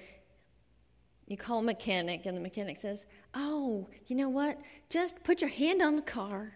you 1.32 1.38
call 1.38 1.60
a 1.60 1.64
mechanic, 1.64 2.26
and 2.26 2.36
the 2.36 2.42
mechanic 2.42 2.76
says, 2.76 3.06
Oh, 3.34 3.88
you 4.08 4.18
know 4.18 4.28
what? 4.28 4.60
Just 4.90 5.24
put 5.24 5.40
your 5.40 5.50
hand 5.50 5.82
on 5.82 5.96
the 5.96 6.02
car 6.02 6.52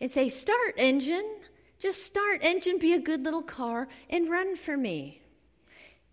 and 0.00 0.10
say, 0.10 0.28
Start, 0.28 0.74
engine. 0.76 1.36
Just 1.78 2.02
start, 2.02 2.40
engine, 2.42 2.80
be 2.80 2.94
a 2.94 2.98
good 2.98 3.22
little 3.22 3.42
car, 3.42 3.86
and 4.10 4.28
run 4.28 4.56
for 4.56 4.76
me. 4.76 5.21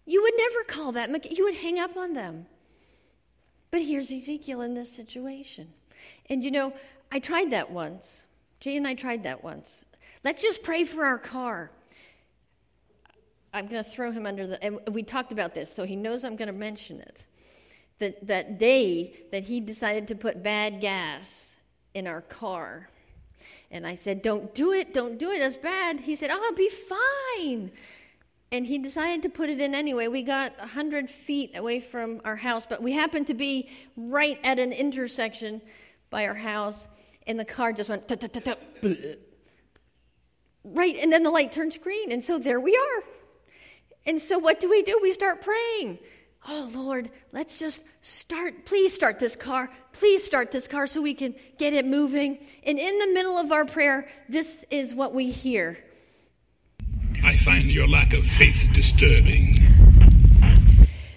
You 0.09 0.23
would 0.23 0.33
never 0.35 0.63
call 0.63 0.91
that, 0.93 1.37
you 1.37 1.43
would 1.43 1.53
hang 1.53 1.77
up 1.77 1.95
on 1.95 2.13
them. 2.13 2.47
But 3.69 3.83
here's 3.83 4.11
Ezekiel 4.11 4.61
in 4.61 4.73
this 4.73 4.91
situation. 4.91 5.67
And 6.31 6.43
you 6.43 6.49
know, 6.49 6.73
I 7.11 7.19
tried 7.19 7.51
that 7.51 7.69
once. 7.69 8.23
Jay 8.59 8.75
and 8.75 8.87
I 8.87 8.95
tried 8.95 9.21
that 9.25 9.43
once. 9.43 9.85
Let's 10.23 10.41
just 10.41 10.63
pray 10.63 10.83
for 10.83 11.05
our 11.05 11.19
car. 11.19 11.69
I'm 13.53 13.67
going 13.67 13.83
to 13.83 13.87
throw 13.87 14.11
him 14.11 14.25
under 14.25 14.47
the. 14.47 14.63
And 14.63 14.79
we 14.91 15.03
talked 15.03 15.31
about 15.31 15.53
this, 15.53 15.71
so 15.71 15.83
he 15.83 15.95
knows 15.95 16.23
I'm 16.23 16.35
going 16.35 16.47
to 16.47 16.53
mention 16.53 16.99
it 17.01 17.25
that, 17.99 18.25
that 18.25 18.57
day 18.57 19.13
that 19.31 19.43
he 19.43 19.59
decided 19.59 20.07
to 20.07 20.15
put 20.15 20.41
bad 20.41 20.81
gas 20.81 21.55
in 21.93 22.07
our 22.07 22.21
car. 22.21 22.89
And 23.69 23.85
I 23.85 23.93
said, 23.93 24.23
Don't 24.23 24.55
do 24.55 24.73
it, 24.73 24.91
don't 24.91 25.19
do 25.19 25.29
it, 25.29 25.37
that's 25.37 25.55
bad. 25.55 25.99
He 25.99 26.15
said, 26.15 26.31
Oh, 26.31 26.41
I'll 26.43 26.53
be 26.53 26.69
fine. 26.69 27.71
And 28.51 28.65
he 28.65 28.79
decided 28.79 29.21
to 29.23 29.29
put 29.29 29.49
it 29.49 29.61
in 29.61 29.75
anyway. 29.75 30.07
We 30.07 30.23
got 30.23 30.57
100 30.57 31.09
feet 31.09 31.55
away 31.55 31.79
from 31.79 32.21
our 32.25 32.35
house, 32.35 32.65
but 32.65 32.81
we 32.81 32.93
happened 32.93 33.27
to 33.27 33.35
be 33.35 33.69
right 33.95 34.39
at 34.43 34.57
an 34.57 34.73
intersection 34.73 35.61
by 36.09 36.25
our 36.27 36.33
house, 36.33 36.87
and 37.27 37.39
the 37.39 37.45
car 37.45 37.71
just 37.73 37.89
went, 37.89 38.11
uh, 38.11 38.15
right, 40.63 40.95
and 40.97 41.13
then 41.13 41.21
the 41.21 41.29
light 41.29 41.51
turns 41.51 41.77
green, 41.77 42.11
and 42.11 42.23
so 42.23 42.39
there 42.39 42.59
we 42.59 42.75
are. 42.75 43.03
And 44.07 44.19
so 44.19 44.39
what 44.39 44.59
do 44.59 44.69
we 44.69 44.81
do? 44.81 44.99
We 45.01 45.11
start 45.11 45.41
praying. 45.41 45.99
Oh, 46.47 46.71
Lord, 46.73 47.11
let's 47.31 47.59
just 47.59 47.83
start. 48.01 48.65
Please 48.65 48.93
start 48.93 49.19
this 49.19 49.35
car. 49.35 49.69
Please 49.91 50.23
start 50.23 50.51
this 50.51 50.67
car 50.67 50.87
so 50.87 51.01
we 51.01 51.13
can 51.13 51.35
get 51.57 51.73
it 51.73 51.85
moving. 51.85 52.39
And 52.63 52.79
in 52.79 52.97
the 52.97 53.07
middle 53.07 53.37
of 53.37 53.51
our 53.51 53.65
prayer, 53.65 54.07
this 54.29 54.63
is 54.71 54.95
what 54.95 55.13
we 55.13 55.29
hear 55.29 55.77
find 57.39 57.71
your 57.71 57.87
lack 57.87 58.13
of 58.13 58.25
faith 58.25 58.69
disturbing. 58.73 59.57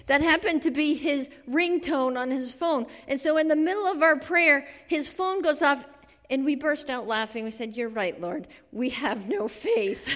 That 0.07 0.21
happened 0.21 0.61
to 0.63 0.71
be 0.71 0.93
his 0.93 1.29
ringtone 1.49 2.17
on 2.17 2.29
his 2.29 2.53
phone. 2.53 2.87
And 3.07 3.19
so, 3.19 3.37
in 3.37 3.47
the 3.47 3.55
middle 3.55 3.87
of 3.87 4.01
our 4.01 4.17
prayer, 4.17 4.67
his 4.87 5.07
phone 5.07 5.41
goes 5.41 5.61
off, 5.61 5.83
and 6.29 6.45
we 6.45 6.55
burst 6.55 6.89
out 6.89 7.07
laughing. 7.07 7.43
We 7.43 7.51
said, 7.51 7.75
You're 7.75 7.89
right, 7.89 8.19
Lord. 8.19 8.47
We 8.71 8.89
have 8.89 9.27
no 9.27 9.47
faith. 9.47 10.07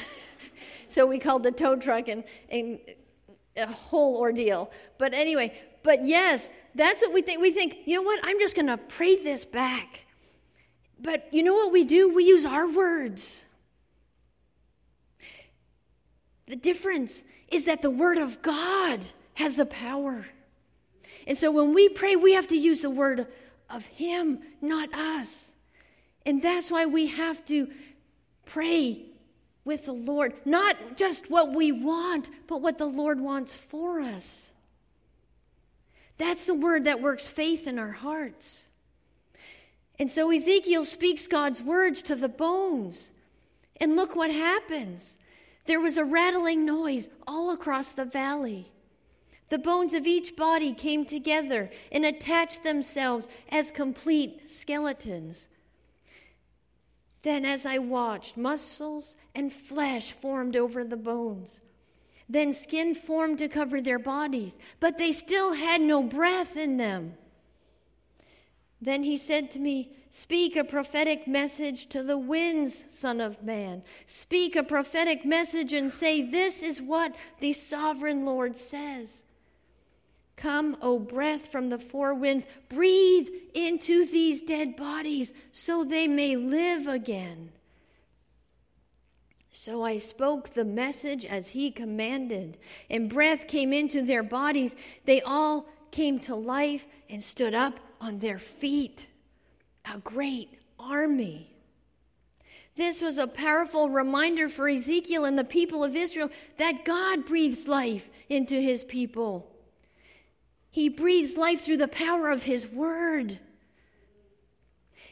so, 0.90 1.06
we 1.06 1.20
called 1.20 1.44
the 1.44 1.52
tow 1.52 1.76
truck 1.76 2.08
and, 2.08 2.24
and 2.50 2.80
a 3.56 3.68
whole 3.68 4.18
ordeal. 4.18 4.72
But 4.98 5.14
anyway, 5.14 5.58
but 5.84 6.06
yes, 6.06 6.50
that's 6.76 7.02
what 7.02 7.14
we 7.14 7.22
think. 7.22 7.42
We 7.42 7.52
think, 7.52 7.80
you 7.86 7.96
know 7.96 8.02
what? 8.02 8.20
I'm 8.24 8.40
just 8.40 8.56
going 8.56 8.68
to 8.68 8.78
pray 8.78 9.22
this 9.22 9.46
back. 9.46 10.06
But 11.00 11.28
you 11.32 11.44
know 11.44 11.54
what 11.54 11.72
we 11.72 11.84
do? 11.84 12.14
We 12.14 12.26
use 12.26 12.46
our 12.46 12.70
words. 12.70 13.44
The 16.48 16.56
difference 16.56 17.24
is 17.50 17.66
that 17.66 17.82
the 17.82 17.90
Word 17.90 18.18
of 18.18 18.42
God 18.42 19.02
has 19.36 19.58
the 19.58 19.66
power. 19.66 20.26
And 21.26 21.38
so 21.38 21.52
when 21.52 21.74
we 21.74 21.90
pray, 21.90 22.16
we 22.16 22.34
have 22.34 22.48
to 22.48 22.58
use 22.58 22.82
the 22.82 22.90
Word 22.90 23.28
of 23.70 23.86
Him, 23.86 24.40
not 24.62 24.94
us. 24.94 25.52
And 26.26 26.42
that's 26.42 26.72
why 26.72 26.86
we 26.86 27.08
have 27.08 27.44
to 27.46 27.70
pray 28.46 29.04
with 29.66 29.86
the 29.86 29.94
Lord, 29.94 30.34
not 30.46 30.98
just 30.98 31.30
what 31.30 31.54
we 31.54 31.72
want, 31.72 32.30
but 32.48 32.62
what 32.62 32.78
the 32.78 32.86
Lord 32.86 33.20
wants 33.20 33.54
for 33.54 34.00
us. 34.00 34.50
That's 36.18 36.46
the 36.46 36.54
word 36.54 36.86
that 36.86 37.02
works 37.02 37.28
faith 37.28 37.68
in 37.68 37.78
our 37.78 37.92
hearts. 37.92 38.66
And 40.00 40.10
so 40.10 40.32
Ezekiel 40.32 40.86
speaks 40.86 41.28
God's 41.28 41.62
words 41.62 42.02
to 42.04 42.16
the 42.16 42.30
bones. 42.30 43.12
And 43.80 43.96
look 43.96 44.16
what 44.16 44.32
happens. 44.32 45.18
There 45.68 45.82
was 45.82 45.98
a 45.98 46.06
rattling 46.06 46.66
noise 46.66 47.10
all 47.28 47.52
across 47.52 47.92
the 47.92 48.06
valley. 48.06 48.72
The 49.50 49.58
bones 49.58 49.94
of 49.94 50.08
each 50.08 50.36
body 50.36 50.74
came 50.74 51.06
together 51.06 51.70
and 51.92 52.06
attached 52.06 52.64
themselves 52.64 53.28
as 53.50 53.70
complete 53.70 54.50
skeletons. 54.50 55.48
Then, 57.22 57.44
as 57.44 57.66
I 57.66 57.78
watched, 57.78 58.38
muscles 58.38 59.16
and 59.36 59.52
flesh 59.52 60.14
formed 60.14 60.56
over 60.56 60.84
the 60.84 60.98
bones. 60.98 61.60
Then 62.30 62.54
skin 62.54 62.96
formed 62.96 63.38
to 63.40 63.50
cover 63.50 63.82
their 63.82 64.00
bodies, 64.00 64.58
but 64.80 64.98
they 64.98 65.12
still 65.12 65.54
had 65.54 65.82
no 65.82 66.02
breath 66.02 66.56
in 66.56 66.78
them. 66.78 67.16
Then 68.82 69.04
he 69.04 69.18
said 69.18 69.52
to 69.52 69.60
me, 69.60 69.97
Speak 70.10 70.56
a 70.56 70.64
prophetic 70.64 71.28
message 71.28 71.88
to 71.88 72.02
the 72.02 72.18
winds, 72.18 72.86
Son 72.90 73.20
of 73.20 73.44
Man. 73.44 73.84
Speak 74.06 74.56
a 74.56 74.64
prophetic 74.64 75.26
message 75.26 75.74
and 75.74 75.92
say, 75.92 76.22
This 76.22 76.62
is 76.62 76.82
what 76.82 77.16
the 77.40 77.54
sovereign 77.54 78.26
Lord 78.26 78.58
says. 78.58 79.24
Come, 80.38 80.78
O 80.82 81.00
breath 81.00 81.48
from 81.48 81.70
the 81.70 81.80
four 81.80 82.14
winds, 82.14 82.46
breathe 82.70 83.28
into 83.54 84.06
these 84.06 84.42
dead 84.42 84.76
bodies 84.76 85.34
so 85.52 85.84
they 85.84 86.08
may 86.08 86.36
live 86.36 86.88
again. 86.88 87.52
So 89.50 89.84
I 89.84 89.98
spoke 89.98 90.50
the 90.50 90.64
message 90.64 91.26
as 91.26 91.50
he 91.50 91.72
commanded, 91.72 92.60
and 92.90 93.10
breath 93.10 93.48
came 93.48 93.74
into 93.74 94.04
their 94.04 94.22
bodies. 94.22 94.76
They 95.06 95.22
all 95.22 95.66
came 95.90 96.20
to 96.22 96.36
life 96.36 96.88
and 97.10 97.24
stood 97.24 97.56
up 97.56 97.80
on 98.00 98.20
their 98.20 98.38
feet. 98.38 99.08
A 99.94 100.00
great 100.00 100.60
army. 100.80 101.54
This 102.76 103.02
was 103.02 103.18
a 103.18 103.28
powerful 103.28 103.90
reminder 103.90 104.50
for 104.50 104.68
Ezekiel 104.68 105.26
and 105.26 105.38
the 105.38 105.44
people 105.44 105.84
of 105.84 105.96
Israel 105.96 106.30
that 106.58 106.86
God 106.86 107.26
breathes 107.26 107.68
life 107.68 108.12
into 108.30 108.56
his 108.56 108.84
people. 108.84 109.52
He 110.78 110.90
breathes 110.90 111.38
life 111.38 111.62
through 111.62 111.78
the 111.78 111.88
power 111.88 112.30
of 112.30 112.44
His 112.44 112.68
Word. 112.68 113.40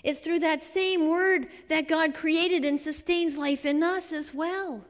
It's 0.04 0.20
through 0.20 0.42
that 0.42 0.64
same 0.64 1.08
Word 1.08 1.48
that 1.70 1.88
God 1.88 2.14
created 2.14 2.64
and 2.64 2.80
sustains 2.80 3.36
life 3.36 3.66
in 3.66 3.82
us 3.82 4.14
as 4.14 4.32
well. 4.32 4.86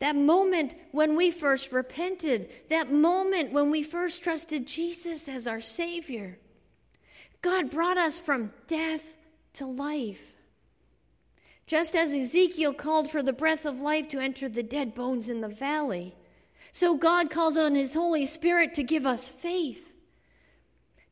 That 0.00 0.16
moment 0.16 0.74
when 0.90 1.14
we 1.14 1.30
first 1.30 1.70
repented, 1.70 2.50
that 2.68 2.90
moment 2.90 3.52
when 3.52 3.70
we 3.70 3.84
first 3.84 4.24
trusted 4.24 4.66
Jesus 4.66 5.28
as 5.28 5.46
our 5.46 5.60
Savior, 5.60 6.38
God 7.42 7.70
brought 7.70 7.96
us 7.96 8.18
from 8.18 8.52
death 8.66 9.16
to 9.54 9.66
life. 9.66 10.34
Just 11.66 11.94
as 11.94 12.12
Ezekiel 12.12 12.72
called 12.72 13.10
for 13.10 13.22
the 13.22 13.32
breath 13.32 13.64
of 13.64 13.80
life 13.80 14.08
to 14.08 14.18
enter 14.18 14.48
the 14.48 14.62
dead 14.62 14.94
bones 14.94 15.28
in 15.28 15.40
the 15.40 15.48
valley, 15.48 16.14
so 16.72 16.96
God 16.96 17.30
calls 17.30 17.56
on 17.56 17.74
His 17.74 17.94
Holy 17.94 18.26
Spirit 18.26 18.74
to 18.74 18.82
give 18.82 19.06
us 19.06 19.28
faith, 19.28 19.94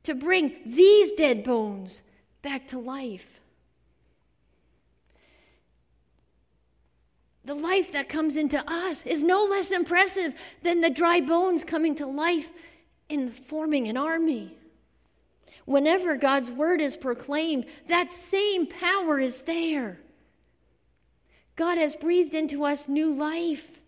to 0.03 0.15
bring 0.15 0.57
these 0.67 1.13
dead 1.13 1.45
bones 1.45 2.03
back 2.43 2.69
to 2.69 2.79
life. 2.79 3.41
The 7.45 7.55
life 7.55 7.93
that 7.93 8.11
comes 8.11 8.37
into 8.37 8.63
us 8.71 9.07
is 9.07 9.23
no 9.23 9.45
less 9.45 9.71
impressive 9.71 10.35
than 10.63 10.83
the 10.83 10.91
dry 10.91 11.21
bones 11.21 11.65
coming 11.65 11.95
to 11.95 12.07
life 12.07 12.53
in 13.09 13.31
forming 13.31 13.89
an 13.89 13.97
army. 13.97 14.58
Whenever 15.69 16.17
God's 16.17 16.51
word 16.51 16.81
is 16.81 16.97
proclaimed, 16.97 17.67
that 17.89 18.11
same 18.11 18.67
power 18.67 19.21
is 19.21 19.43
there. 19.43 20.01
God 21.57 21.77
has 21.77 21.95
breathed 21.95 22.33
into 22.33 22.65
us 22.65 22.89
new 22.89 23.13
life 23.13 23.83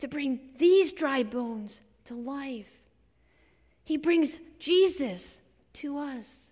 to 0.00 0.06
bring 0.06 0.40
these 0.58 0.92
dry 0.92 1.22
bones 1.22 1.80
to 2.04 2.14
life. 2.14 2.82
He 3.82 3.96
brings 3.96 4.38
Jesus 4.58 5.38
to 5.74 5.96
us, 5.96 6.50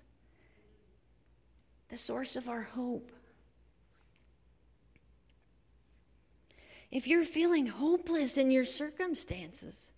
the 1.91 1.99
source 1.99 2.37
of 2.37 2.49
our 2.49 2.63
hope. 2.63 3.13
If 6.91 7.07
you're 7.07 7.23
feeling 7.23 7.67
hopeless 7.67 8.39
in 8.39 8.51
your 8.51 8.65
circumstances, 8.65 9.91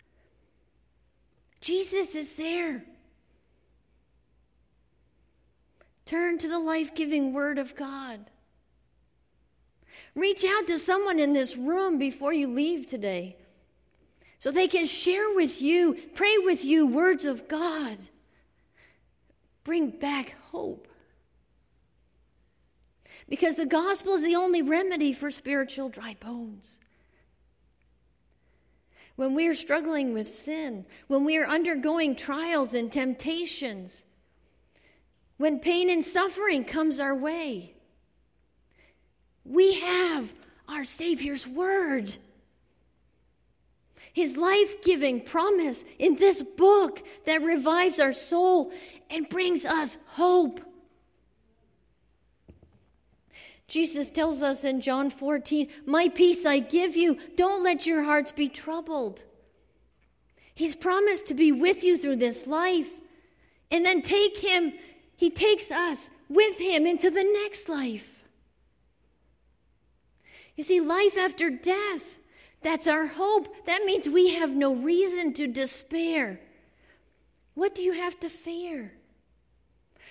Jesus 1.61 2.15
is 2.15 2.35
there. 2.35 2.83
Turn 6.05 6.37
to 6.37 6.47
the 6.47 6.59
life 6.59 6.93
giving 6.93 7.33
Word 7.33 7.57
of 7.57 7.75
God. 7.75 8.29
Reach 10.13 10.45
out 10.45 10.67
to 10.67 10.77
someone 10.77 11.19
in 11.19 11.33
this 11.33 11.57
room 11.57 11.97
before 11.97 12.33
you 12.33 12.47
leave 12.47 12.87
today 12.87 13.37
so 14.39 14.51
they 14.51 14.67
can 14.67 14.85
share 14.85 15.33
with 15.33 15.61
you, 15.61 15.97
pray 16.13 16.37
with 16.37 16.63
you 16.63 16.85
words 16.85 17.25
of 17.25 17.47
God. 17.47 17.97
Bring 19.63 19.89
back 19.89 20.35
hope. 20.51 20.87
Because 23.27 23.55
the 23.55 23.65
gospel 23.65 24.13
is 24.13 24.21
the 24.21 24.35
only 24.35 24.61
remedy 24.61 25.11
for 25.11 25.31
spiritual 25.31 25.89
dry 25.89 26.15
bones. 26.19 26.77
When 29.15 29.33
we 29.33 29.47
are 29.47 29.55
struggling 29.55 30.13
with 30.13 30.29
sin, 30.29 30.85
when 31.07 31.25
we 31.25 31.37
are 31.37 31.47
undergoing 31.47 32.15
trials 32.15 32.75
and 32.75 32.91
temptations, 32.91 34.03
when 35.37 35.59
pain 35.59 35.89
and 35.89 36.03
suffering 36.03 36.63
comes 36.63 36.99
our 36.99 37.15
way, 37.15 37.73
we 39.43 39.75
have 39.75 40.33
our 40.67 40.83
Savior's 40.83 41.47
word 41.47 42.17
his 44.15 44.37
life 44.37 44.81
giving 44.81 45.19
promise 45.19 45.83
in 45.99 46.15
this 46.15 46.41
book 46.41 47.05
that 47.25 47.41
revives 47.41 47.99
our 47.99 48.13
soul 48.13 48.71
and 49.09 49.27
brings 49.27 49.65
us 49.65 49.97
hope. 50.05 50.61
Jesus 53.67 54.09
tells 54.09 54.41
us 54.41 54.63
in 54.63 54.79
John 54.79 55.09
14, 55.09 55.67
My 55.85 56.07
peace 56.07 56.45
I 56.45 56.59
give 56.59 56.95
you. 56.95 57.17
Don't 57.35 57.61
let 57.61 57.85
your 57.85 58.03
hearts 58.03 58.31
be 58.31 58.47
troubled. 58.47 59.21
He's 60.53 60.75
promised 60.75 61.25
to 61.25 61.33
be 61.33 61.51
with 61.51 61.83
you 61.83 61.97
through 61.97 62.15
this 62.15 62.47
life. 62.47 63.01
And 63.69 63.85
then 63.85 64.01
take 64.01 64.37
him 64.37 64.71
He 65.15 65.29
takes 65.29 65.71
us 65.71 66.09
with 66.29 66.57
Him 66.57 66.85
into 66.85 67.09
the 67.09 67.23
next 67.23 67.69
life. 67.69 68.23
You 70.55 70.63
see, 70.63 70.79
life 70.79 71.17
after 71.17 71.49
death, 71.49 72.17
that's 72.61 72.87
our 72.87 73.07
hope. 73.07 73.65
That 73.65 73.83
means 73.85 74.09
we 74.09 74.35
have 74.35 74.55
no 74.55 74.73
reason 74.73 75.33
to 75.33 75.47
despair. 75.47 76.39
What 77.53 77.75
do 77.75 77.81
you 77.81 77.93
have 77.93 78.19
to 78.21 78.29
fear? 78.29 78.93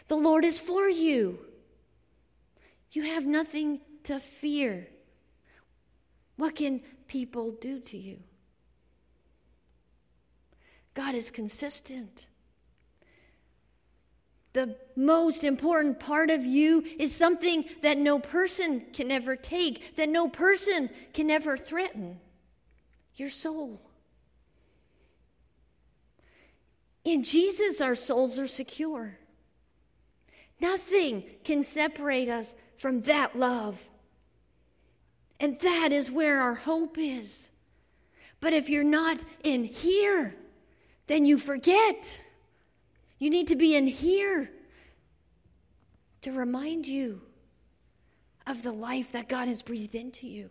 The 0.09 0.17
Lord 0.17 0.45
is 0.45 0.61
for 0.61 0.89
you. 0.89 1.39
You 2.93 3.03
have 3.03 3.27
nothing 3.27 3.81
to 4.05 4.21
fear. 4.21 4.89
What 6.37 6.57
can 6.57 6.81
people 7.09 7.53
do 7.53 7.81
to 7.81 7.97
you? 7.97 8.19
God 10.95 11.15
is 11.15 11.31
consistent. 11.31 12.27
The 14.55 14.77
most 14.95 15.43
important 15.43 15.99
part 15.99 16.31
of 16.31 16.47
you 16.47 16.85
is 16.99 17.15
something 17.15 17.65
that 17.83 17.99
no 17.99 18.21
person 18.21 18.85
can 18.93 19.11
ever 19.11 19.35
take, 19.35 19.97
that 19.97 20.09
no 20.09 20.29
person 20.29 20.91
can 21.13 21.29
ever 21.29 21.57
threaten 21.57 22.21
your 23.17 23.31
soul. 23.31 23.81
In 27.05 27.25
Jesus, 27.25 27.81
our 27.81 27.97
souls 27.97 28.39
are 28.39 28.47
secure. 28.47 29.19
Nothing 30.61 31.25
can 31.43 31.65
separate 31.65 32.29
us 32.29 32.55
from 32.77 33.03
that 33.03 33.37
love. 33.37 33.91
And 35.41 35.59
that 35.61 35.93
is 35.93 36.13
where 36.13 36.41
our 36.41 36.55
hope 36.55 36.97
is. 36.97 37.49
But 38.39 38.53
if 38.53 38.69
you're 38.69 38.85
not 38.85 39.19
in 39.43 39.65
here, 39.65 40.37
then 41.09 41.27
you 41.27 41.39
forget. 41.39 42.21
You 43.19 43.31
need 43.31 43.49
to 43.49 43.57
be 43.57 43.75
in 43.75 43.87
here 43.87 44.51
to 46.23 46.33
remind 46.33 46.87
you 46.87 47.23
of 48.47 48.63
the 48.63 48.73
life 48.73 49.13
that 49.13 49.29
God 49.29 49.49
has 49.49 49.63
breathed 49.63 49.95
into 49.95 50.27
you. 50.27 50.51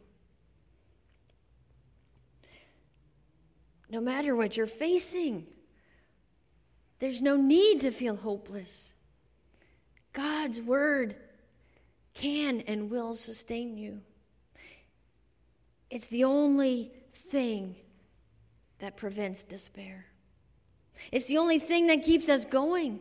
No 3.89 4.01
matter 4.01 4.35
what 4.35 4.57
you're 4.57 4.65
facing, 4.65 5.45
there's 6.99 7.21
no 7.21 7.35
need 7.35 7.81
to 7.81 7.91
feel 7.91 8.15
hopeless. 8.15 8.93
God's 10.13 10.61
word 10.61 11.15
can 12.13 12.61
and 12.61 12.89
will 12.89 13.15
sustain 13.15 13.77
you. 13.77 14.01
It's 15.89 16.07
the 16.07 16.23
only 16.23 16.91
thing 17.13 17.75
that 18.79 18.97
prevents 18.97 19.43
despair. 19.43 20.05
It's 21.11 21.25
the 21.25 21.37
only 21.37 21.59
thing 21.59 21.87
that 21.87 22.03
keeps 22.03 22.29
us 22.29 22.45
going. 22.45 22.99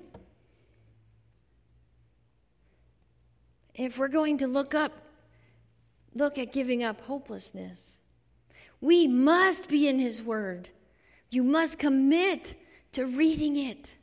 If 3.75 3.99
we're 3.99 4.09
going 4.09 4.39
to 4.39 4.47
look 4.47 4.75
up, 4.75 4.93
look 6.15 6.39
at 6.39 6.53
giving 6.53 6.83
up 6.85 7.01
hopelessness, 7.03 7.99
we 8.81 9.07
must 9.07 9.69
be 9.69 9.89
in 9.89 9.99
His 9.99 10.21
Word. 10.21 10.71
You 11.31 11.43
must 11.43 11.79
commit 11.79 12.55
to 12.93 13.07
reading 13.07 13.57
it. 13.57 13.95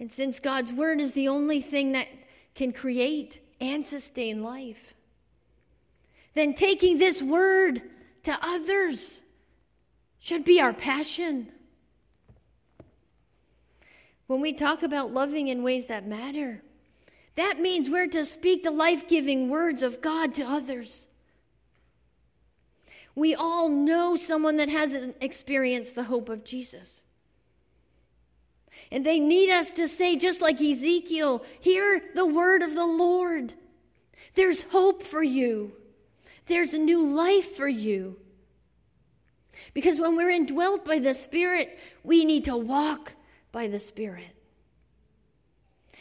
And 0.00 0.12
since 0.12 0.40
God's 0.40 0.72
Word 0.72 1.00
is 1.00 1.12
the 1.12 1.28
only 1.28 1.60
thing 1.60 1.92
that 1.92 2.08
can 2.54 2.72
create 2.72 3.40
and 3.60 3.84
sustain 3.84 4.42
life, 4.42 4.94
then 6.34 6.54
taking 6.54 6.98
this 6.98 7.22
Word 7.22 7.82
to 8.28 8.38
others 8.46 9.22
should 10.18 10.44
be 10.44 10.60
our 10.60 10.74
passion. 10.74 11.50
When 14.26 14.42
we 14.42 14.52
talk 14.52 14.82
about 14.82 15.14
loving 15.14 15.48
in 15.48 15.62
ways 15.62 15.86
that 15.86 16.06
matter, 16.06 16.62
that 17.36 17.58
means 17.58 17.88
we're 17.88 18.06
to 18.08 18.26
speak 18.26 18.62
the 18.62 18.70
life 18.70 19.08
giving 19.08 19.48
words 19.48 19.82
of 19.82 20.02
God 20.02 20.34
to 20.34 20.42
others. 20.42 21.06
We 23.14 23.34
all 23.34 23.70
know 23.70 24.14
someone 24.16 24.58
that 24.58 24.68
hasn't 24.68 25.16
experienced 25.22 25.94
the 25.94 26.04
hope 26.04 26.28
of 26.28 26.44
Jesus. 26.44 27.00
And 28.92 29.06
they 29.06 29.18
need 29.18 29.50
us 29.50 29.70
to 29.72 29.88
say, 29.88 30.16
just 30.16 30.42
like 30.42 30.60
Ezekiel, 30.60 31.42
hear 31.60 32.02
the 32.14 32.26
word 32.26 32.62
of 32.62 32.74
the 32.74 32.86
Lord. 32.86 33.54
There's 34.34 34.62
hope 34.62 35.02
for 35.02 35.22
you. 35.22 35.72
There's 36.48 36.74
a 36.74 36.78
new 36.78 37.06
life 37.06 37.54
for 37.56 37.68
you. 37.68 38.16
Because 39.74 40.00
when 40.00 40.16
we're 40.16 40.30
indwelt 40.30 40.84
by 40.84 40.98
the 40.98 41.14
Spirit, 41.14 41.78
we 42.02 42.24
need 42.24 42.44
to 42.44 42.56
walk 42.56 43.12
by 43.52 43.68
the 43.68 43.78
Spirit. 43.78 44.34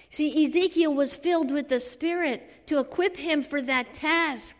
See, 0.09 0.45
Ezekiel 0.45 0.93
was 0.93 1.13
filled 1.13 1.51
with 1.51 1.69
the 1.69 1.79
Spirit 1.79 2.67
to 2.67 2.79
equip 2.79 3.17
him 3.17 3.43
for 3.43 3.61
that 3.61 3.93
task. 3.93 4.55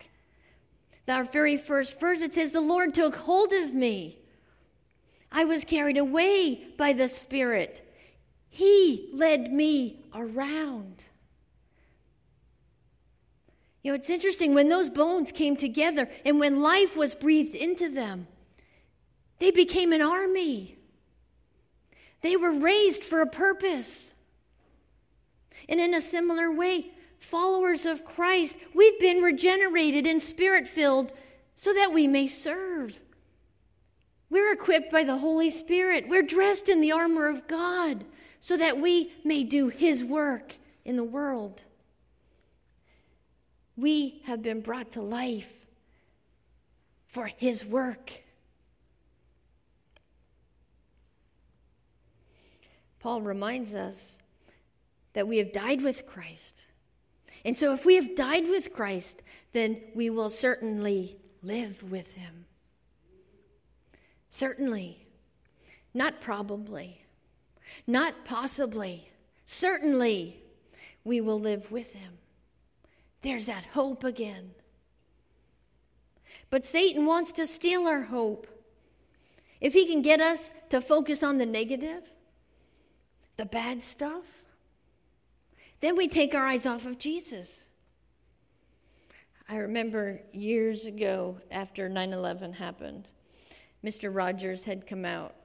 Our 1.07 1.23
very 1.23 1.55
first 1.55 1.99
verse, 1.99 2.21
it 2.21 2.33
says, 2.33 2.51
The 2.51 2.59
Lord 2.59 2.93
took 2.93 3.15
hold 3.15 3.53
of 3.53 3.73
me. 3.73 4.19
I 5.31 5.45
was 5.45 5.63
carried 5.63 5.97
away 5.97 6.67
by 6.77 6.93
the 6.93 7.07
Spirit. 7.07 7.89
He 8.49 9.09
led 9.13 9.53
me 9.53 10.05
around. 10.13 11.05
You 13.83 13.91
know, 13.91 13.95
it's 13.95 14.09
interesting 14.09 14.53
when 14.53 14.69
those 14.69 14.89
bones 14.89 15.31
came 15.31 15.55
together 15.55 16.09
and 16.25 16.39
when 16.39 16.61
life 16.61 16.97
was 16.97 17.15
breathed 17.15 17.55
into 17.55 17.89
them, 17.89 18.27
they 19.39 19.51
became 19.51 19.93
an 19.93 20.01
army. 20.01 20.77
They 22.21 22.35
were 22.35 22.51
raised 22.51 23.03
for 23.03 23.21
a 23.21 23.27
purpose. 23.27 24.13
And 25.69 25.79
in 25.79 25.93
a 25.93 26.01
similar 26.01 26.51
way, 26.51 26.91
followers 27.19 27.85
of 27.85 28.05
Christ, 28.05 28.55
we've 28.73 28.99
been 28.99 29.21
regenerated 29.21 30.07
and 30.07 30.21
spirit 30.21 30.67
filled 30.67 31.11
so 31.55 31.73
that 31.73 31.93
we 31.93 32.07
may 32.07 32.27
serve. 32.27 32.99
We're 34.29 34.51
equipped 34.51 34.91
by 34.91 35.03
the 35.03 35.17
Holy 35.17 35.49
Spirit. 35.49 36.09
We're 36.09 36.23
dressed 36.23 36.67
in 36.67 36.81
the 36.81 36.91
armor 36.91 37.27
of 37.27 37.47
God 37.47 38.05
so 38.39 38.57
that 38.57 38.79
we 38.79 39.13
may 39.23 39.43
do 39.43 39.69
His 39.69 40.03
work 40.03 40.55
in 40.83 40.97
the 40.97 41.03
world. 41.03 41.63
We 43.77 44.21
have 44.25 44.41
been 44.41 44.61
brought 44.61 44.91
to 44.91 45.01
life 45.01 45.65
for 47.07 47.27
His 47.27 47.65
work. 47.65 48.23
Paul 52.99 53.21
reminds 53.21 53.75
us 53.75 54.17
that 55.13 55.27
we 55.27 55.37
have 55.37 55.53
died 55.53 55.81
with 55.81 56.05
Christ. 56.05 56.63
And 57.45 57.57
so, 57.57 57.73
if 57.73 57.85
we 57.85 57.95
have 57.95 58.15
died 58.15 58.49
with 58.49 58.73
Christ, 58.73 59.21
then 59.53 59.79
we 59.93 60.09
will 60.09 60.31
certainly 60.31 61.17
live 61.43 61.83
with 61.83 62.13
Him. 62.13 62.45
Certainly. 64.29 65.05
Not 65.93 66.19
probably. 66.19 67.01
Not 67.85 68.25
possibly. 68.25 69.09
Certainly, 69.45 70.41
we 71.03 71.21
will 71.21 71.39
live 71.39 71.71
with 71.71 71.93
Him. 71.93 72.17
There's 73.21 73.45
that 73.47 73.65
hope 73.73 74.03
again. 74.03 74.51
But 76.49 76.65
Satan 76.65 77.05
wants 77.05 77.31
to 77.33 77.47
steal 77.47 77.87
our 77.87 78.03
hope. 78.03 78.47
If 79.59 79.73
he 79.73 79.87
can 79.87 80.01
get 80.01 80.21
us 80.21 80.51
to 80.69 80.81
focus 80.81 81.23
on 81.23 81.37
the 81.37 81.45
negative, 81.45 82.11
the 83.37 83.45
bad 83.45 83.83
stuff, 83.83 84.43
then 85.79 85.95
we 85.95 86.07
take 86.07 86.33
our 86.33 86.45
eyes 86.45 86.65
off 86.65 86.85
of 86.85 86.97
Jesus. 86.97 87.63
I 89.49 89.57
remember 89.57 90.21
years 90.33 90.85
ago 90.85 91.37
after 91.51 91.87
9 91.87 92.13
11 92.13 92.53
happened, 92.53 93.07
Mr. 93.83 94.13
Rogers 94.13 94.65
had 94.65 94.87
come 94.87 95.05
out 95.05 95.35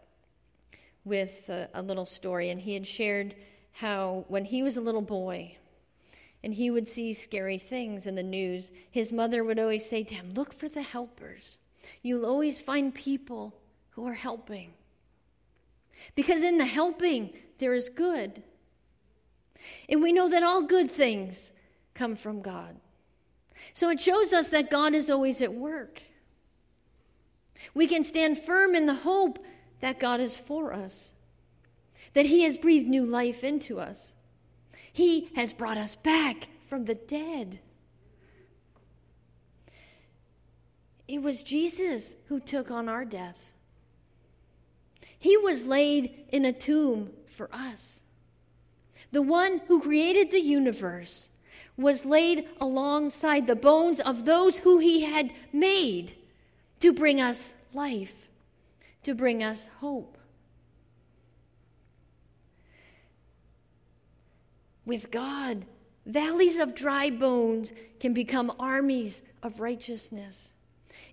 with 1.05 1.49
a, 1.49 1.69
a, 1.75 1.83
little 1.83 2.07
story, 2.07 2.51
and 2.51 2.61
he 2.61 2.75
had 2.75 2.87
shared 2.87 3.35
how 3.73 4.25
when 4.29 4.45
he 4.45 4.63
was 4.63 4.77
a 4.77 4.81
little 4.81 5.03
boy, 5.03 5.57
and 6.45 6.55
he 6.55 6.71
would 6.71 6.89
see 6.89 7.13
scary 7.15 7.59
things 7.59 8.07
in 8.07 8.15
the 8.15 8.23
news, 8.23 8.73
his 8.91 9.13
mother 9.13 9.45
would 9.45 9.59
always 9.59 9.89
say 9.89 10.03
to 10.03 10.15
him, 10.15 10.35
Look 10.35 10.53
for 10.53 10.69
the 10.69 10.83
helpers. 10.83 11.57
You'll 12.03 12.27
always 12.27 12.61
find 12.61 12.95
people 12.95 13.55
who 13.91 14.07
are 14.07 14.15
helping. 14.15 14.73
Because 16.15 16.43
in 16.43 16.59
the 16.59 16.67
helping, 16.67 17.31
there 17.59 17.75
is 17.75 17.89
good. 17.89 18.43
And 19.89 20.03
we 20.03 20.13
know 20.13 20.29
that 20.29 20.43
all 20.43 20.63
good 20.63 20.91
things 20.91 21.53
come 21.95 22.17
from 22.17 22.43
God. 22.43 22.77
So 23.75 23.91
it 23.91 24.01
shows 24.01 24.33
us 24.33 24.49
that 24.49 24.71
God 24.71 24.95
is 24.95 25.09
always 25.09 25.41
at 25.41 25.55
work. 25.55 26.03
We 27.75 27.87
can 27.87 28.05
stand 28.05 28.39
firm 28.39 28.75
in 28.75 28.87
the 28.87 28.95
hope 28.95 29.39
that 29.81 30.01
God 30.01 30.21
is 30.21 30.37
for 30.37 30.73
us, 30.73 31.13
that 32.15 32.27
He 32.27 32.43
has 32.43 32.57
breathed 32.57 32.89
new 32.89 33.05
life 33.05 33.45
into 33.45 33.79
us. 33.79 34.12
He 34.93 35.31
has 35.35 35.53
brought 35.53 35.79
us 35.79 35.95
back 35.95 36.49
from 36.69 36.85
the 36.85 36.95
dead. 36.95 37.61
It 41.09 41.23
was 41.23 41.43
Jesus 41.43 42.15
who 42.29 42.41
took 42.41 42.71
on 42.71 42.89
our 42.89 43.05
death. 43.05 43.53
He 45.19 45.37
was 45.37 45.67
laid 45.67 46.27
in 46.31 46.45
a 46.45 46.53
tomb 46.53 47.11
for 47.27 47.49
us. 47.53 48.01
The 49.13 49.23
one 49.23 49.61
who 49.69 49.81
created 49.81 50.31
the 50.31 50.41
universe 50.41 51.29
was 51.77 52.05
laid 52.05 52.49
alongside 52.61 53.47
the 53.47 53.57
bones 53.57 54.01
of 54.01 54.25
those 54.25 54.59
who 54.59 54.79
he 54.79 55.03
had 55.03 55.33
made 55.53 56.15
to 56.81 56.93
bring 56.93 57.21
us 57.21 57.55
life, 57.73 58.29
to 59.03 59.15
bring 59.15 59.43
us 59.43 59.69
hope. 59.81 60.19
With 64.85 65.11
God, 65.11 65.65
valleys 66.07 66.59
of 66.59 66.75
dry 66.75 67.11
bones 67.11 67.73
can 68.01 68.13
become 68.13 68.53
armies 68.59 69.23
of 69.43 69.61
righteousness. 69.61 70.49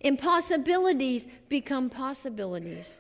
Impossibilities 0.02 1.28
become 1.50 1.90
possibilities. 1.90 2.98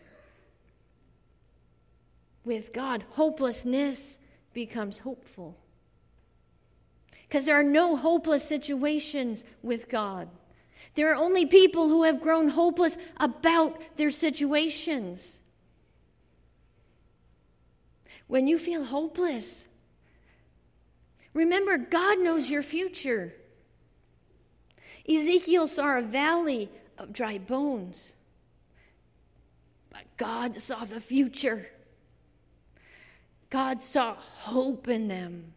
With 2.43 2.73
God, 2.73 3.03
hopelessness 3.11 4.17
becomes 4.53 4.99
hopeful. 4.99 5.57
Because 7.27 7.45
there 7.45 7.59
are 7.59 7.63
no 7.63 7.95
hopeless 7.95 8.43
situations 8.43 9.43
with 9.61 9.87
God. 9.87 10.27
There 10.95 11.11
are 11.11 11.15
only 11.15 11.45
people 11.45 11.87
who 11.87 12.03
have 12.03 12.21
grown 12.21 12.49
hopeless 12.49 12.97
about 13.17 13.79
their 13.97 14.11
situations. 14.11 15.39
When 18.27 18.47
you 18.47 18.57
feel 18.57 18.83
hopeless, 18.83 19.65
remember 21.33 21.77
God 21.77 22.19
knows 22.19 22.49
your 22.49 22.63
future. 22.63 23.33
Ezekiel 25.07 25.67
saw 25.67 25.97
a 25.97 26.01
valley 26.01 26.69
of 26.97 27.13
dry 27.13 27.37
bones, 27.37 28.13
but 29.89 30.03
God 30.17 30.57
saw 30.57 30.85
the 30.85 30.99
future. 30.99 31.67
God 33.49 33.81
saw 33.81 34.15
hope 34.15 34.87
in 34.87 35.07
them. 35.07 35.53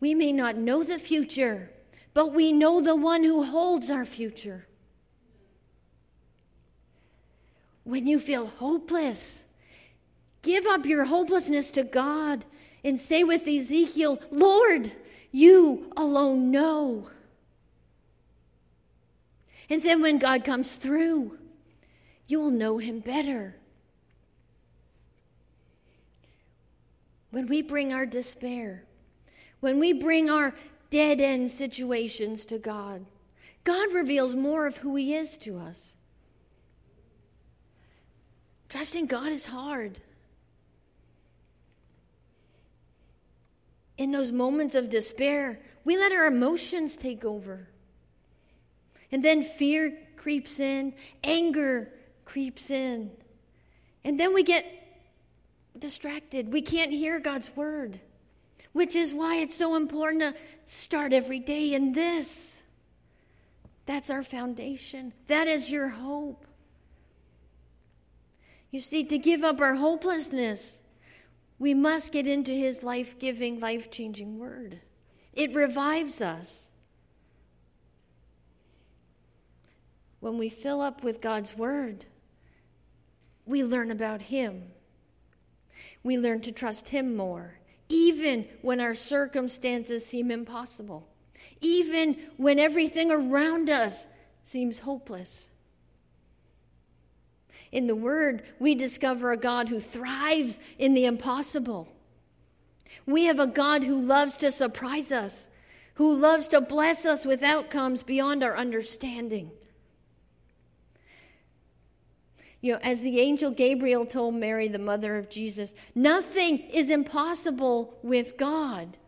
We 0.00 0.14
may 0.14 0.32
not 0.32 0.56
know 0.56 0.82
the 0.82 0.98
future, 0.98 1.70
but 2.12 2.32
we 2.32 2.52
know 2.52 2.80
the 2.80 2.96
one 2.96 3.22
who 3.22 3.42
holds 3.42 3.90
our 3.90 4.04
future. 4.04 4.66
When 7.84 8.06
you 8.06 8.18
feel 8.18 8.46
hopeless, 8.46 9.42
give 10.42 10.66
up 10.66 10.84
your 10.84 11.04
hopelessness 11.04 11.70
to 11.72 11.84
God 11.84 12.44
and 12.82 12.98
say 12.98 13.24
with 13.24 13.46
Ezekiel, 13.46 14.20
Lord, 14.30 14.92
you 15.32 15.92
alone 15.96 16.50
know. 16.50 17.08
And 19.68 19.82
then 19.82 20.02
when 20.02 20.18
God 20.18 20.44
comes 20.44 20.74
through, 20.74 21.38
you 22.26 22.40
will 22.40 22.50
know 22.50 22.78
him 22.78 23.00
better. 23.00 23.56
When 27.30 27.46
we 27.46 27.62
bring 27.62 27.92
our 27.92 28.06
despair, 28.06 28.84
when 29.60 29.78
we 29.78 29.92
bring 29.92 30.28
our 30.28 30.54
dead 30.90 31.20
end 31.20 31.50
situations 31.50 32.44
to 32.46 32.58
God, 32.58 33.06
God 33.62 33.92
reveals 33.92 34.34
more 34.34 34.66
of 34.66 34.78
who 34.78 34.96
He 34.96 35.14
is 35.14 35.36
to 35.38 35.58
us. 35.58 35.94
Trusting 38.68 39.06
God 39.06 39.32
is 39.32 39.46
hard. 39.46 40.00
In 44.00 44.12
those 44.12 44.32
moments 44.32 44.74
of 44.74 44.88
despair, 44.88 45.60
we 45.84 45.98
let 45.98 46.10
our 46.10 46.24
emotions 46.24 46.96
take 46.96 47.22
over. 47.22 47.68
And 49.12 49.22
then 49.22 49.42
fear 49.42 49.94
creeps 50.16 50.58
in, 50.58 50.94
anger 51.22 51.92
creeps 52.24 52.70
in. 52.70 53.10
And 54.02 54.18
then 54.18 54.32
we 54.32 54.42
get 54.42 54.64
distracted. 55.78 56.50
We 56.50 56.62
can't 56.62 56.90
hear 56.90 57.20
God's 57.20 57.54
word, 57.54 58.00
which 58.72 58.96
is 58.96 59.12
why 59.12 59.36
it's 59.36 59.54
so 59.54 59.76
important 59.76 60.22
to 60.22 60.34
start 60.64 61.12
every 61.12 61.38
day 61.38 61.74
in 61.74 61.92
this. 61.92 62.58
That's 63.84 64.08
our 64.08 64.22
foundation, 64.22 65.12
that 65.26 65.46
is 65.46 65.70
your 65.70 65.88
hope. 65.88 66.46
You 68.70 68.80
see, 68.80 69.04
to 69.04 69.18
give 69.18 69.44
up 69.44 69.60
our 69.60 69.74
hopelessness, 69.74 70.79
we 71.60 71.74
must 71.74 72.10
get 72.10 72.26
into 72.26 72.50
His 72.50 72.82
life 72.82 73.20
giving, 73.20 73.60
life 73.60 73.88
changing 73.92 74.40
word. 74.40 74.80
It 75.32 75.54
revives 75.54 76.20
us. 76.20 76.66
When 80.18 80.38
we 80.38 80.48
fill 80.48 80.80
up 80.80 81.04
with 81.04 81.20
God's 81.20 81.56
word, 81.56 82.06
we 83.46 83.62
learn 83.62 83.92
about 83.92 84.22
Him 84.22 84.72
we 86.02 86.18
learn 86.18 86.40
to 86.42 86.52
trust 86.52 86.88
Him 86.88 87.16
more, 87.16 87.58
even 87.88 88.46
when 88.62 88.80
our 88.80 88.94
circumstances 88.94 90.06
seem 90.06 90.30
impossible, 90.30 91.08
even 91.60 92.16
when 92.36 92.58
everything 92.58 93.10
around 93.10 93.68
us 93.68 94.06
seems 94.42 94.80
hopeless. 94.80 95.48
In 97.72 97.86
the 97.86 97.94
Word, 97.94 98.42
we 98.58 98.74
discover 98.74 99.30
a 99.30 99.36
God 99.36 99.68
who 99.68 99.80
thrives 99.80 100.58
in 100.78 100.94
the 100.94 101.04
impossible. 101.04 101.88
We 103.06 103.24
have 103.24 103.38
a 103.38 103.46
God 103.46 103.84
who 103.84 104.00
loves 104.00 104.36
to 104.38 104.50
surprise 104.50 105.12
us, 105.12 105.46
who 105.94 106.12
loves 106.12 106.48
to 106.48 106.60
bless 106.60 107.04
us 107.06 107.24
with 107.24 107.42
outcomes 107.42 108.02
beyond 108.02 108.42
our 108.42 108.56
understanding. 108.56 109.50
You 112.60 112.74
know, 112.74 112.80
as 112.82 113.00
the 113.00 113.20
angel 113.20 113.50
Gabriel 113.50 114.04
told 114.04 114.34
Mary, 114.34 114.68
the 114.68 114.78
mother 114.78 115.16
of 115.16 115.30
Jesus, 115.30 115.74
nothing 115.94 116.58
is 116.58 116.90
impossible 116.90 117.98
with 118.02 118.36
God. 118.36 118.98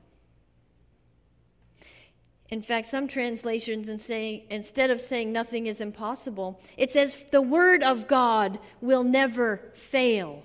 In 2.53 2.61
fact, 2.61 2.89
some 2.89 3.09
translations 3.09 3.89
instead 3.89 4.91
of 4.91 5.01
saying 5.01 5.33
nothing 5.33 5.69
is 5.69 5.81
impossible, 5.81 6.61
it 6.77 6.91
says 6.91 7.25
the 7.31 7.41
word 7.41 7.83
of 7.83 8.07
God 8.07 8.59
will 8.83 9.05
never 9.05 9.73
fail. 9.73 10.45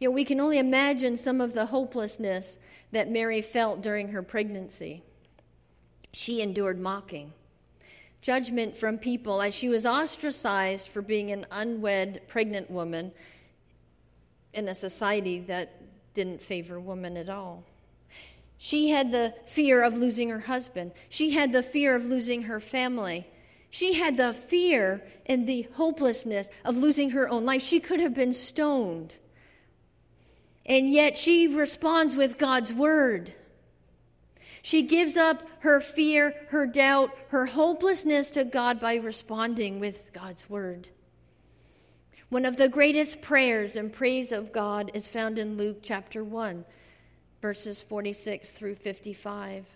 You 0.00 0.08
know, 0.08 0.12
we 0.12 0.24
can 0.24 0.40
only 0.40 0.58
imagine 0.58 1.16
some 1.16 1.40
of 1.40 1.52
the 1.52 1.66
hopelessness 1.66 2.58
that 2.90 3.08
Mary 3.08 3.40
felt 3.40 3.82
during 3.82 4.08
her 4.08 4.20
pregnancy. 4.20 5.04
She 6.12 6.42
endured 6.42 6.80
mocking 6.80 7.32
judgment 8.20 8.76
from 8.76 8.98
people 8.98 9.40
as 9.40 9.54
she 9.54 9.68
was 9.68 9.86
ostracized 9.86 10.88
for 10.88 11.02
being 11.02 11.30
an 11.30 11.46
unwed 11.52 12.20
pregnant 12.26 12.68
woman 12.68 13.12
in 14.52 14.66
a 14.66 14.74
society 14.74 15.38
that 15.38 15.80
didn't 16.14 16.42
favor 16.42 16.80
women 16.80 17.16
at 17.16 17.28
all. 17.28 17.62
She 18.58 18.88
had 18.90 19.10
the 19.10 19.34
fear 19.44 19.82
of 19.82 19.96
losing 19.96 20.30
her 20.30 20.40
husband. 20.40 20.92
She 21.08 21.30
had 21.30 21.52
the 21.52 21.62
fear 21.62 21.94
of 21.94 22.04
losing 22.06 22.42
her 22.42 22.60
family. 22.60 23.28
She 23.70 23.94
had 23.94 24.16
the 24.16 24.32
fear 24.32 25.06
and 25.26 25.46
the 25.46 25.68
hopelessness 25.74 26.48
of 26.64 26.78
losing 26.78 27.10
her 27.10 27.28
own 27.28 27.44
life. 27.44 27.62
She 27.62 27.80
could 27.80 28.00
have 28.00 28.14
been 28.14 28.32
stoned. 28.32 29.18
And 30.64 30.90
yet 30.90 31.18
she 31.18 31.46
responds 31.46 32.16
with 32.16 32.38
God's 32.38 32.72
word. 32.72 33.34
She 34.62 34.82
gives 34.82 35.16
up 35.16 35.42
her 35.60 35.78
fear, 35.78 36.34
her 36.48 36.66
doubt, 36.66 37.10
her 37.28 37.46
hopelessness 37.46 38.30
to 38.30 38.44
God 38.44 38.80
by 38.80 38.96
responding 38.96 39.78
with 39.78 40.10
God's 40.12 40.50
word. 40.50 40.88
One 42.30 42.44
of 42.44 42.56
the 42.56 42.68
greatest 42.68 43.22
prayers 43.22 43.76
and 43.76 43.92
praise 43.92 44.32
of 44.32 44.52
God 44.52 44.90
is 44.92 45.06
found 45.06 45.38
in 45.38 45.56
Luke 45.56 45.78
chapter 45.82 46.24
1, 46.24 46.64
verses 47.46 47.80
46 47.80 48.50
through 48.50 48.74
55. 48.74 49.70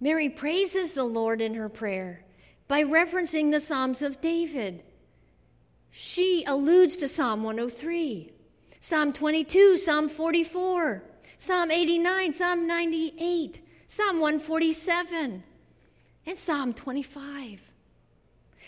Mary 0.00 0.28
praises 0.28 0.92
the 0.92 1.02
Lord 1.02 1.40
in 1.40 1.54
her 1.54 1.70
prayer 1.70 2.20
by 2.68 2.84
referencing 2.84 3.50
the 3.50 3.58
Psalms 3.58 4.02
of 4.02 4.20
David. 4.20 4.82
She 5.90 6.44
alludes 6.46 6.96
to 6.96 7.08
Psalm 7.08 7.42
103, 7.42 8.32
Psalm 8.80 9.14
22, 9.14 9.78
Psalm 9.78 10.10
44. 10.10 11.02
Psalm 11.38 11.70
89, 11.70 12.34
Psalm 12.34 12.66
98, 12.66 13.62
Psalm 13.88 14.20
147, 14.20 15.42
and 16.26 16.36
Psalm 16.36 16.74
25. 16.74 17.72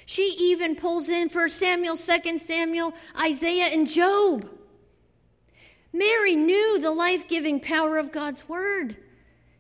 She 0.06 0.34
even 0.38 0.74
pulls 0.74 1.10
in 1.10 1.28
1 1.28 1.48
Samuel, 1.50 1.98
2 1.98 2.38
Samuel, 2.38 2.94
Isaiah, 3.20 3.66
and 3.66 3.86
Job. 3.86 4.48
Mary 5.94 6.34
knew 6.34 6.80
the 6.80 6.90
life 6.90 7.28
giving 7.28 7.60
power 7.60 7.98
of 7.98 8.10
God's 8.10 8.48
word. 8.48 8.96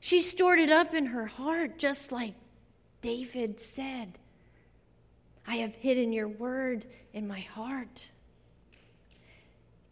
She 0.00 0.20
stored 0.20 0.58
it 0.58 0.68
up 0.68 0.92
in 0.92 1.06
her 1.06 1.26
heart, 1.26 1.78
just 1.78 2.10
like 2.10 2.34
David 3.02 3.60
said 3.60 4.18
I 5.46 5.56
have 5.56 5.76
hidden 5.76 6.12
your 6.12 6.26
word 6.26 6.86
in 7.12 7.28
my 7.28 7.38
heart. 7.38 8.08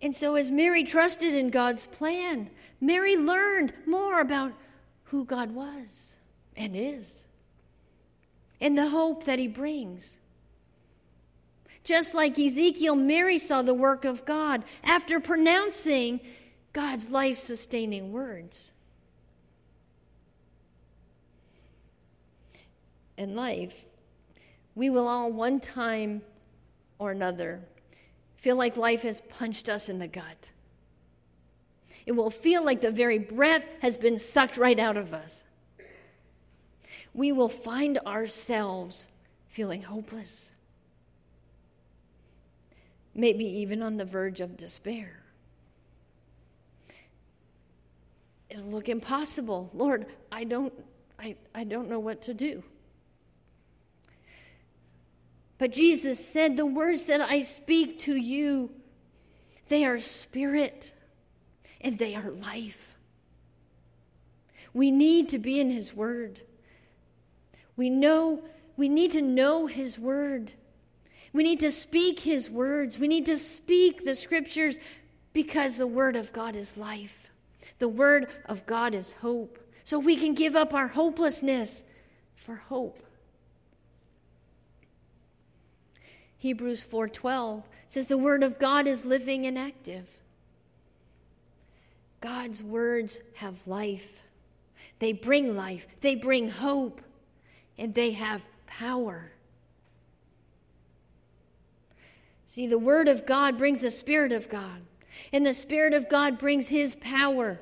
And 0.01 0.17
so, 0.17 0.35
as 0.35 0.51
Mary 0.51 0.83
trusted 0.83 1.33
in 1.33 1.51
God's 1.51 1.87
plan, 1.87 2.51
Mary 2.81 3.17
learned 3.17 3.73
more 3.87 4.21
about 4.21 4.53
who 5.05 5.25
God 5.25 5.53
was 5.53 6.17
and 6.57 6.75
is 6.75 7.23
and 8.61 8.77
the 8.77 8.89
hope 8.89 9.25
that 9.25 9.39
He 9.39 9.47
brings. 9.47 10.19
Just 11.85 12.15
like 12.15 12.39
Ezekiel, 12.39 12.95
Mary 12.95 13.39
saw 13.39 13.63
the 13.63 13.75
work 13.75 14.05
of 14.05 14.25
God 14.25 14.65
after 14.85 15.19
pronouncing 15.19 16.21
God's 16.73 17.11
life 17.11 17.39
sustaining 17.39 18.13
words. 18.13 18.71
In 23.17 23.35
life, 23.35 23.85
we 24.75 24.91
will 24.91 25.09
all 25.09 25.31
one 25.31 25.61
time 25.61 26.23
or 26.99 27.11
another 27.11 27.61
feel 28.37 28.57
like 28.57 28.77
life 28.77 29.03
has 29.03 29.21
punched 29.21 29.69
us 29.69 29.89
in 29.89 29.99
the 29.99 30.09
gut. 30.09 30.51
It 32.07 32.13
will 32.13 32.31
feel 32.31 32.65
like 32.65 32.81
the 32.81 32.91
very 32.91 33.19
breath 33.19 33.67
has 33.81 33.97
been 33.97 34.19
sucked 34.19 34.57
right 34.57 34.79
out 34.79 34.97
of 34.97 35.13
us. 35.13 35.45
We 37.15 37.31
will 37.31 37.49
find 37.49 37.99
ourselves 37.99 39.07
feeling 39.49 39.83
hopeless, 39.83 40.51
maybe 43.15 43.45
even 43.45 43.83
on 43.83 43.97
the 43.97 44.05
verge 44.05 44.41
of 44.41 44.57
despair. 44.57 45.23
It'll 48.51 48.65
look 48.65 48.89
impossible. 48.89 49.71
Lord, 49.73 50.07
I 50.31 50.45
don't, 50.45 50.73
I, 51.19 51.37
I 51.55 51.65
don't 51.65 51.89
know 51.89 51.99
what 51.99 52.23
to 52.23 52.35
do. 52.35 52.63
But 55.57 55.73
Jesus 55.73 56.27
said, 56.27 56.57
The 56.57 56.67
words 56.67 57.07
that 57.07 57.21
I 57.21 57.43
speak 57.43 58.01
to 58.01 58.17
you, 58.17 58.71
they 59.69 59.85
are 59.85 59.99
spirit 59.99 60.93
and 61.81 61.99
they 61.99 62.15
are 62.15 62.31
life. 62.31 62.95
We 64.75 64.91
need 64.91 65.29
to 65.31 65.39
be 65.39 65.61
in 65.61 65.71
His 65.71 65.95
Word. 65.95 66.43
We 67.77 67.91
know, 67.91 68.43
we 68.77 68.89
need 68.89 69.13
to 69.13 69.23
know 69.23 69.67
His 69.67 69.99
Word. 69.99 70.53
We 71.33 71.43
need 71.43 71.61
to 71.61 71.71
speak 71.71 72.21
His 72.21 72.51
words. 72.51 72.99
We 72.99 73.09
need 73.09 73.27
to 73.27 73.39
speak 73.39 74.05
the 74.05 74.15
Scriptures 74.15 74.79
because 75.33 75.77
the 75.77 75.87
Word 75.87 76.17
of 76.17 76.33
God 76.33 76.55
is 76.55 76.77
life. 76.77 77.31
The 77.79 77.89
Word 77.89 78.29
of 78.47 78.67
God 78.67 78.95
is 78.95 79.13
hope. 79.13 79.59
So 79.85 79.99
we 79.99 80.17
can 80.17 80.35
give 80.35 80.55
up 80.57 80.75
our 80.75 80.89
hopelessness 80.89 81.85
for 82.37 82.57
hope. 82.57 83.03
Hebrews 86.39 86.83
4:12 86.83 87.63
says 87.87 88.09
the 88.09 88.19
word 88.19 88.43
of 88.43 88.59
God 88.59 88.87
is 88.87 89.05
living 89.05 89.47
and 89.47 89.57
active. 89.57 90.19
God's 92.21 92.63
words 92.63 93.21
have 93.35 93.67
life. 93.67 94.23
They 94.99 95.13
bring 95.13 95.57
life, 95.57 95.87
they 96.01 96.15
bring 96.15 96.49
hope, 96.49 97.01
and 97.77 97.95
they 97.95 98.13
have 98.13 98.47
power. 98.67 99.32
See, 102.53 102.67
the 102.67 102.79
word 102.79 103.09
of 103.09 103.25
God 103.25 103.57
brings 103.57 103.81
the 103.81 103.91
spirit 103.91 104.31
of 104.31 104.51
God, 104.51 104.83
and 105.33 105.47
the 105.47 105.55
spirit 105.55 105.95
of 105.95 106.11
God 106.11 106.39
brings 106.39 106.69
his 106.69 106.95
power. 106.97 107.59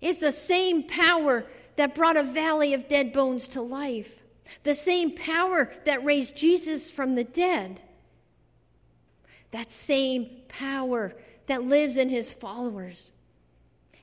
It's 0.00 0.20
the 0.20 0.30
same 0.30 0.84
power 0.84 1.44
that 1.74 1.96
brought 1.96 2.16
a 2.16 2.22
valley 2.22 2.74
of 2.74 2.86
dead 2.86 3.12
bones 3.12 3.48
to 3.48 3.60
life. 3.60 4.22
The 4.62 4.76
same 4.76 5.16
power 5.16 5.72
that 5.84 6.04
raised 6.04 6.36
Jesus 6.36 6.92
from 6.92 7.16
the 7.16 7.24
dead, 7.24 7.82
that 9.50 9.72
same 9.72 10.30
power 10.46 11.12
that 11.48 11.64
lives 11.64 11.96
in 11.96 12.08
his 12.08 12.32
followers. 12.32 13.10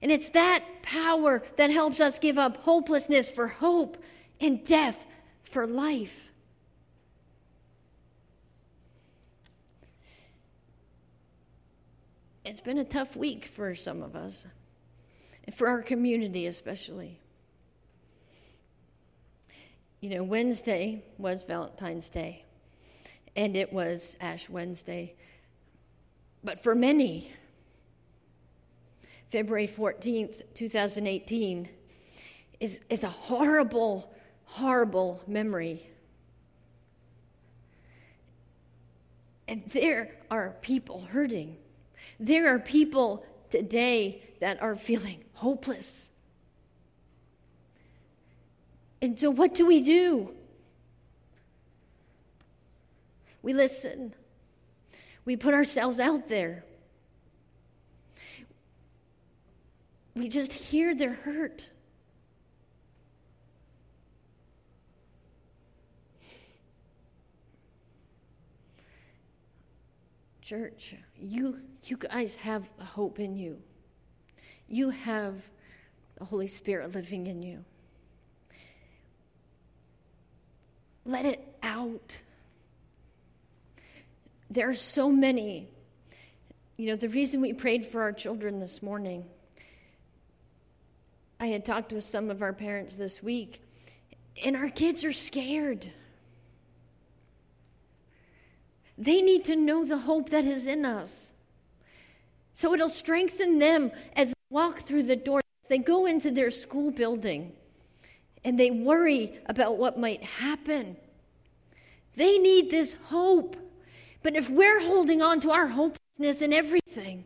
And 0.01 0.11
it's 0.11 0.27
that 0.31 0.61
power 0.81 1.41
that 1.55 1.71
helps 1.71 2.01
us 2.01 2.19
give 2.19 2.37
up 2.37 2.57
hopelessness 2.57 3.29
for 3.29 3.47
hope 3.47 3.95
and 4.41 4.61
death 4.65 5.07
for 5.43 5.65
life. 5.65 6.31
It's 12.45 12.61
been 12.61 12.77
a 12.77 12.85
tough 12.85 13.15
week 13.15 13.47
for 13.47 13.73
some 13.73 14.03
of 14.03 14.15
us, 14.15 14.45
for 15.51 15.67
our 15.67 15.81
community 15.81 16.45
especially. 16.45 17.19
You 19.99 20.11
know, 20.11 20.23
Wednesday 20.23 21.03
was 21.17 21.41
Valentine's 21.41 22.07
Day, 22.07 22.45
and 23.35 23.57
it 23.57 23.73
was 23.73 24.15
Ash 24.21 24.47
Wednesday. 24.47 25.15
But 26.43 26.61
for 26.61 26.75
many, 26.75 27.33
February 29.31 29.67
14th, 29.67 30.43
2018, 30.53 31.67
is, 32.59 32.79
is 32.91 33.03
a 33.03 33.09
horrible, 33.09 34.13
horrible 34.43 35.19
memory. 35.25 35.89
And 39.47 39.65
there 39.69 40.11
are 40.29 40.55
people 40.61 41.01
hurting. 41.01 41.57
There 42.19 42.53
are 42.53 42.59
people 42.59 43.25
today 43.49 44.21
that 44.39 44.61
are 44.61 44.75
feeling 44.75 45.23
hopeless. 45.33 46.09
And 49.01 49.19
so, 49.19 49.29
what 49.29 49.53
do 49.53 49.65
we 49.65 49.81
do? 49.81 50.31
We 53.41 53.53
listen, 53.53 54.13
we 55.23 55.35
put 55.35 55.53
ourselves 55.53 55.99
out 55.99 56.27
there. 56.27 56.63
We 60.15 60.29
just 60.29 60.51
hear 60.51 60.95
their 60.95 61.13
hurt. 61.13 61.69
Church, 70.41 70.95
you, 71.19 71.59
you 71.89 71.97
guys 71.97 72.35
have 72.35 72.69
the 72.77 72.83
hope 72.83 73.19
in 73.19 73.35
you. 73.35 73.61
You 74.67 74.89
have 74.89 75.35
the 76.17 76.25
Holy 76.25 76.47
Spirit 76.47 76.93
living 76.93 77.27
in 77.27 77.43
you. 77.43 77.63
Let 81.05 81.25
it 81.25 81.57
out. 81.61 82.21
There 84.49 84.69
are 84.69 84.73
so 84.73 85.11
many. 85.11 85.67
You 86.77 86.89
know, 86.89 86.95
the 86.95 87.09
reason 87.09 87.41
we 87.41 87.53
prayed 87.53 87.85
for 87.85 88.01
our 88.01 88.11
children 88.11 88.59
this 88.59 88.81
morning, 88.81 89.25
I 91.39 91.47
had 91.47 91.63
talked 91.63 91.93
with 91.93 92.03
some 92.03 92.29
of 92.29 92.41
our 92.41 92.53
parents 92.53 92.95
this 92.95 93.21
week, 93.21 93.61
and 94.43 94.55
our 94.55 94.69
kids 94.69 95.05
are 95.05 95.13
scared. 95.13 95.91
They 98.97 99.21
need 99.21 99.45
to 99.45 99.55
know 99.55 99.85
the 99.85 99.97
hope 99.97 100.29
that 100.29 100.45
is 100.45 100.65
in 100.65 100.85
us. 100.85 101.31
So 102.55 102.73
it'll 102.73 102.89
strengthen 102.89 103.59
them 103.59 103.91
as 104.15 104.29
they 104.29 104.33
walk 104.49 104.79
through 104.79 105.03
the 105.03 105.17
door, 105.17 105.41
they 105.67 105.77
go 105.77 106.05
into 106.05 106.31
their 106.31 106.49
school 106.49 106.89
building 106.89 107.51
and 108.45 108.57
they 108.57 108.71
worry 108.71 109.37
about 109.45 109.77
what 109.77 109.99
might 109.99 110.23
happen. 110.23 110.95
They 112.15 112.37
need 112.37 112.71
this 112.71 112.95
hope. 113.07 113.57
But 114.23 114.37
if 114.37 114.49
we're 114.49 114.79
holding 114.79 115.21
on 115.21 115.41
to 115.41 115.51
our 115.51 115.67
hopelessness 115.67 116.41
and 116.41 116.53
everything, 116.53 117.25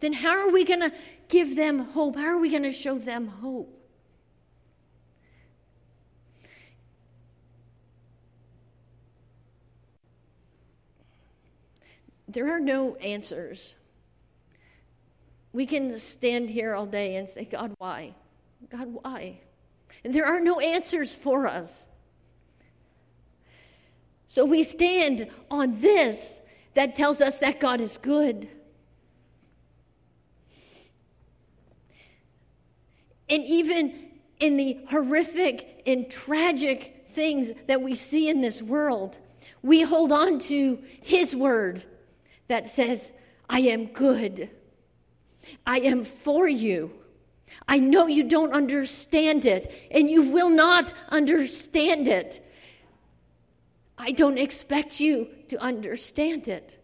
then 0.00 0.12
how 0.12 0.36
are 0.36 0.50
we 0.50 0.64
going 0.64 0.80
to 0.80 0.92
give 1.28 1.54
them 1.54 1.78
hope? 1.78 2.16
How 2.16 2.26
are 2.26 2.38
we 2.38 2.50
going 2.50 2.64
to 2.64 2.72
show 2.72 2.98
them 2.98 3.28
hope? 3.28 3.74
There 12.26 12.50
are 12.52 12.60
no 12.60 12.96
answers. 12.96 13.74
We 15.52 15.66
can 15.66 15.98
stand 15.98 16.50
here 16.50 16.74
all 16.74 16.86
day 16.86 17.16
and 17.16 17.28
say, 17.28 17.44
God, 17.44 17.74
why? 17.78 18.14
God, 18.68 18.88
why? 19.02 19.40
And 20.04 20.14
there 20.14 20.26
are 20.26 20.40
no 20.40 20.60
answers 20.60 21.12
for 21.12 21.46
us. 21.46 21.86
So 24.26 24.44
we 24.44 24.62
stand 24.62 25.28
on 25.50 25.72
this 25.80 26.40
that 26.74 26.94
tells 26.94 27.20
us 27.20 27.38
that 27.38 27.60
God 27.60 27.80
is 27.80 27.96
good. 27.96 28.48
And 33.30 33.44
even 33.44 34.10
in 34.38 34.56
the 34.56 34.78
horrific 34.90 35.82
and 35.86 36.10
tragic 36.10 37.04
things 37.08 37.50
that 37.66 37.82
we 37.82 37.94
see 37.94 38.28
in 38.28 38.40
this 38.40 38.62
world, 38.62 39.18
we 39.62 39.82
hold 39.82 40.12
on 40.12 40.38
to 40.40 40.78
His 41.02 41.34
word 41.34 41.84
that 42.48 42.68
says, 42.68 43.10
I 43.48 43.60
am 43.60 43.86
good. 43.86 44.50
I 45.66 45.80
am 45.80 46.04
for 46.04 46.48
you. 46.48 46.90
I 47.66 47.78
know 47.78 48.06
you 48.06 48.24
don't 48.24 48.52
understand 48.52 49.46
it, 49.46 49.72
and 49.90 50.10
you 50.10 50.22
will 50.22 50.50
not 50.50 50.92
understand 51.08 52.08
it. 52.08 52.44
I 53.96 54.12
don't 54.12 54.38
expect 54.38 55.00
you 55.00 55.28
to 55.48 55.58
understand 55.58 56.46
it. 56.48 56.82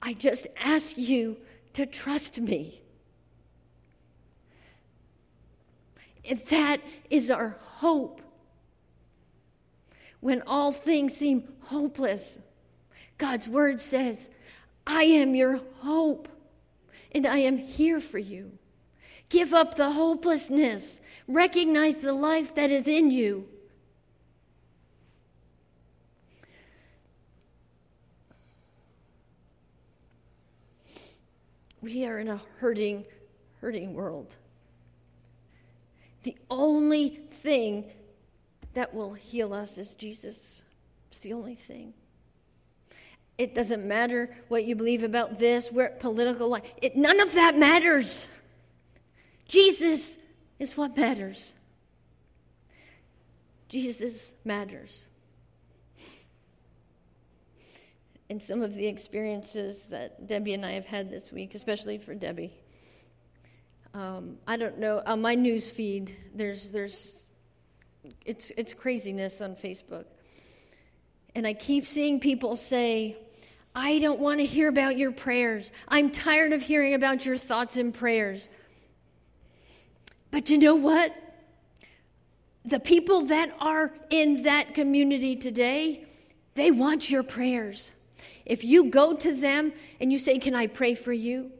I 0.00 0.12
just 0.12 0.46
ask 0.56 0.96
you 0.96 1.36
to 1.74 1.86
trust 1.86 2.38
me. 2.38 2.80
And 6.24 6.38
that 6.38 6.80
is 7.10 7.30
our 7.30 7.58
hope. 7.60 8.22
when 10.24 10.42
all 10.46 10.72
things 10.72 11.14
seem 11.14 11.46
hopeless, 11.64 12.38
God's 13.18 13.46
word 13.46 13.78
says, 13.78 14.30
I 14.86 15.02
am 15.02 15.34
your 15.34 15.60
hope, 15.80 16.28
and 17.14 17.26
I 17.26 17.38
am 17.38 17.56
here 17.56 18.00
for 18.00 18.18
you. 18.18 18.58
Give 19.28 19.54
up 19.54 19.76
the 19.76 19.92
hopelessness. 19.92 21.00
Recognize 21.28 21.96
the 21.96 22.12
life 22.12 22.54
that 22.56 22.70
is 22.70 22.88
in 22.88 23.10
you. 23.10 23.48
We 31.80 32.06
are 32.06 32.18
in 32.18 32.28
a 32.28 32.40
hurting, 32.58 33.04
hurting 33.60 33.94
world. 33.94 34.34
The 36.22 36.36
only 36.50 37.20
thing 37.30 37.92
that 38.72 38.94
will 38.94 39.12
heal 39.12 39.52
us 39.52 39.76
is 39.76 39.94
Jesus. 39.94 40.62
It's 41.10 41.20
the 41.20 41.34
only 41.34 41.54
thing. 41.54 41.92
It 43.36 43.54
doesn't 43.54 43.86
matter 43.86 44.34
what 44.48 44.64
you 44.64 44.76
believe 44.76 45.02
about 45.02 45.38
this, 45.38 45.72
where 45.72 45.90
political 46.00 46.48
life. 46.48 46.62
It, 46.80 46.96
none 46.96 47.20
of 47.20 47.32
that 47.34 47.58
matters. 47.58 48.28
Jesus 49.48 50.16
is 50.58 50.76
what 50.76 50.96
matters. 50.96 51.54
Jesus 53.68 54.34
matters. 54.44 55.04
And 58.30 58.42
some 58.42 58.62
of 58.62 58.74
the 58.74 58.86
experiences 58.86 59.88
that 59.88 60.26
Debbie 60.26 60.54
and 60.54 60.64
I 60.64 60.72
have 60.72 60.86
had 60.86 61.10
this 61.10 61.30
week, 61.30 61.54
especially 61.54 61.98
for 61.98 62.14
Debbie, 62.14 62.54
um, 63.92 64.38
I 64.46 64.56
don't 64.56 64.78
know 64.78 65.02
on 65.06 65.20
my 65.20 65.34
news 65.34 65.68
feed. 65.68 66.16
There's 66.34 66.72
there's 66.72 67.26
it's 68.24 68.50
it's 68.56 68.74
craziness 68.74 69.40
on 69.40 69.54
Facebook, 69.54 70.06
and 71.34 71.46
I 71.46 71.52
keep 71.52 71.86
seeing 71.86 72.18
people 72.18 72.56
say, 72.56 73.16
"I 73.74 73.98
don't 73.98 74.20
want 74.20 74.40
to 74.40 74.46
hear 74.46 74.68
about 74.68 74.96
your 74.98 75.12
prayers. 75.12 75.72
I'm 75.88 76.10
tired 76.10 76.52
of 76.52 76.62
hearing 76.62 76.94
about 76.94 77.26
your 77.26 77.38
thoughts 77.38 77.76
and 77.76 77.92
prayers." 77.92 78.48
But 80.30 80.50
you 80.50 80.58
know 80.58 80.74
what? 80.74 81.14
The 82.64 82.80
people 82.80 83.26
that 83.26 83.54
are 83.60 83.92
in 84.10 84.42
that 84.42 84.74
community 84.74 85.36
today, 85.36 86.06
they 86.54 86.70
want 86.70 87.10
your 87.10 87.22
prayers. 87.22 87.92
If 88.46 88.64
you 88.64 88.90
go 88.90 89.14
to 89.14 89.34
them 89.34 89.72
and 90.00 90.12
you 90.12 90.18
say, 90.18 90.38
Can 90.38 90.54
I 90.54 90.66
pray 90.66 90.94
for 90.94 91.12
you? 91.12 91.52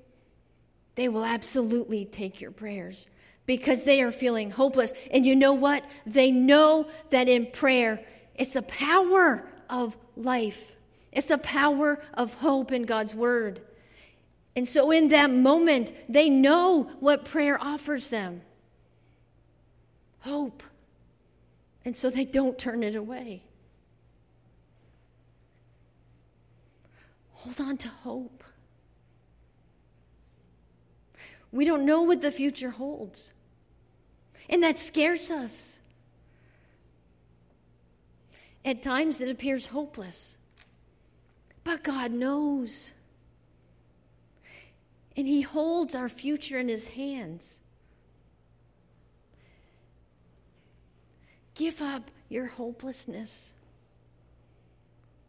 They 0.95 1.09
will 1.09 1.25
absolutely 1.25 2.05
take 2.05 2.41
your 2.41 2.53
prayers 2.53 3.07
because 3.47 3.85
they 3.85 4.01
are 4.01 4.11
feeling 4.11 4.51
hopeless. 4.51 4.93
And 5.11 5.27
you 5.27 5.35
know 5.37 5.53
what? 5.53 5.85
They 6.07 6.31
know 6.31 6.89
that 7.11 7.29
in 7.29 7.47
prayer, 7.47 8.01
it's 8.35 8.53
the 8.53 8.63
power 8.63 9.49
of 9.69 9.97
life, 10.17 10.77
it's 11.15 11.29
the 11.29 11.39
power 11.39 12.03
of 12.15 12.35
hope 12.35 12.73
in 12.73 12.83
God's 12.83 13.15
word. 13.15 13.61
And 14.57 14.69
so, 14.69 14.91
in 14.91 15.09
that 15.09 15.31
moment, 15.31 15.93
they 16.09 16.31
know 16.31 16.91
what 17.01 17.25
prayer 17.25 17.59
offers 17.61 18.09
them 18.09 18.43
hope. 20.25 20.63
And 21.85 21.97
so 21.97 22.09
they 22.09 22.25
don't 22.25 22.59
turn 22.59 22.83
it 22.83 22.97
away. 22.97 23.43
Hold 27.33 27.61
on 27.61 27.77
to 27.77 27.89
hope. 27.89 28.43
We 31.53 31.67
don't 31.67 31.85
know 31.85 32.03
what 32.03 32.23
the 32.23 32.31
future 32.31 32.71
holds. 32.71 33.33
And 34.49 34.63
that 34.63 34.79
scares 34.79 35.31
us. 35.31 35.79
At 38.65 38.83
times 38.83 39.21
it 39.21 39.31
appears 39.31 39.67
hopeless. 39.67 40.37
But 41.65 41.83
God 41.83 42.13
knows. 42.13 42.93
And 45.17 45.27
He 45.27 45.41
holds 45.41 45.95
our 45.95 46.09
future 46.09 46.59
in 46.59 46.69
His 46.69 46.89
hands. 46.89 47.59
Give 51.55 51.81
up 51.81 52.11
your 52.29 52.47
hopelessness. 52.47 53.53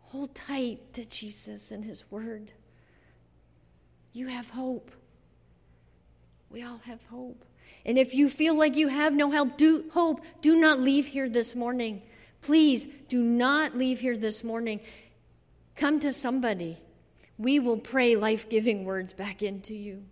Hold 0.03 0.36
tight 0.36 0.93
to 0.93 1.05
Jesus 1.05 1.71
and 1.71 1.83
His 1.83 2.09
Word. 2.11 2.51
You 4.13 4.27
have 4.27 4.49
hope. 4.49 4.91
We 6.49 6.63
all 6.63 6.79
have 6.86 7.03
hope. 7.09 7.43
And 7.86 7.97
if 7.97 8.13
you 8.13 8.29
feel 8.29 8.55
like 8.55 8.75
you 8.75 8.88
have 8.88 9.13
no 9.13 9.29
help, 9.29 9.57
do 9.57 9.86
hope. 9.91 10.21
Do 10.41 10.55
not 10.55 10.79
leave 10.79 11.07
here 11.07 11.29
this 11.29 11.53
morning. 11.53 12.01
Please 12.41 12.88
do 13.09 13.21
not 13.21 13.77
leave 13.77 13.99
here 13.99 14.17
this 14.17 14.43
morning. 14.43 14.79
Come 15.76 15.99
to 16.01 16.13
somebody. 16.13 16.78
We 17.38 17.59
will 17.59 17.78
pray 17.78 18.15
life 18.15 18.47
giving 18.49 18.86
words 18.86 19.11
back 19.13 19.43
into 19.43 19.73
you. 19.73 20.03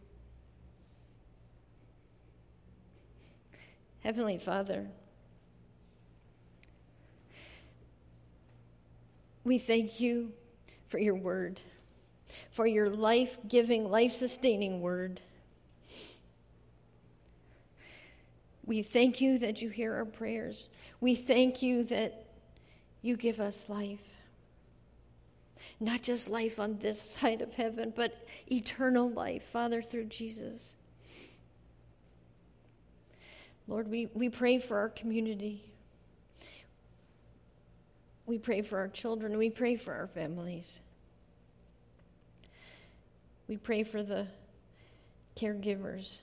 Heavenly 4.01 4.38
Father, 4.38 4.88
we 9.45 9.57
thank 9.57 10.01
you 10.01 10.34
for 10.89 10.99
your 10.99 11.16
word, 11.16 11.61
for 12.51 12.68
your 12.68 12.89
life 12.89 13.38
giving, 13.47 13.89
life 13.89 14.14
sustaining 14.14 14.82
word. 14.82 15.22
We 18.66 18.84
thank 18.84 19.22
you 19.22 19.38
that 19.39 19.61
you 19.61 19.70
hear 19.70 19.93
our 19.93 20.05
prayers. 20.05 20.68
We 20.99 21.16
thank 21.16 21.61
you 21.61 21.86
that 21.86 22.26
you 23.01 23.16
give 23.16 23.39
us 23.39 23.70
life. 23.70 24.12
Not 25.84 26.01
just 26.01 26.29
life 26.29 26.59
on 26.59 26.77
this 26.79 27.01
side 27.17 27.41
of 27.41 27.53
heaven, 27.53 27.93
but 27.95 28.25
eternal 28.51 29.09
life, 29.09 29.43
Father, 29.43 29.81
through 29.81 30.05
Jesus. 30.05 30.73
Lord, 33.67 33.89
we, 33.89 34.09
we 34.13 34.29
pray 34.29 34.59
for 34.59 34.77
our 34.77 34.89
community. 34.89 35.63
We 38.25 38.38
pray 38.38 38.61
for 38.61 38.77
our 38.77 38.88
children. 38.88 39.38
We 39.38 39.49
pray 39.49 39.75
for 39.75 39.93
our 39.93 40.07
families. 40.07 40.79
We 43.47 43.57
pray 43.57 43.84
for 43.84 44.03
the 44.03 44.27
caregivers. 45.38 46.19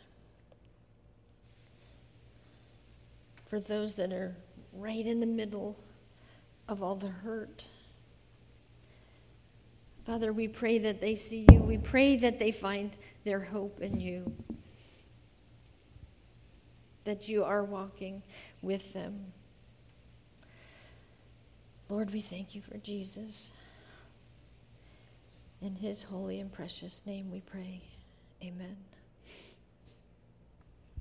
for 3.51 3.59
those 3.59 3.97
that 3.97 4.13
are 4.13 4.37
right 4.73 5.05
in 5.05 5.19
the 5.19 5.27
middle 5.27 5.77
of 6.69 6.85
all 6.85 6.95
the 6.95 7.09
hurt. 7.09 7.65
Father, 10.11 10.33
we 10.33 10.49
pray 10.49 10.77
that 10.79 11.01
they 11.01 11.15
see 11.15 11.47
you. 11.53 11.61
We 11.61 11.79
pray 11.79 12.17
that 12.17 12.41
they 12.41 12.51
find 12.51 12.91
their 13.23 13.39
hope 13.39 13.81
in 13.81 14.01
you, 14.01 14.35
that 17.05 17.29
you 17.29 17.45
are 17.45 17.63
walking 17.63 18.21
with 18.61 18.93
them. 18.93 19.27
Lord, 21.89 22.13
we 22.13 22.21
thank 22.21 22.57
you 22.57 22.61
for 22.61 22.77
Jesus. 22.79 23.53
In 25.63 25.77
his 25.77 26.03
holy 26.03 26.41
and 26.41 26.53
precious 26.53 27.03
name 27.07 27.31
we 27.31 27.43
pray. 27.43 27.81
Amen. 28.43 28.79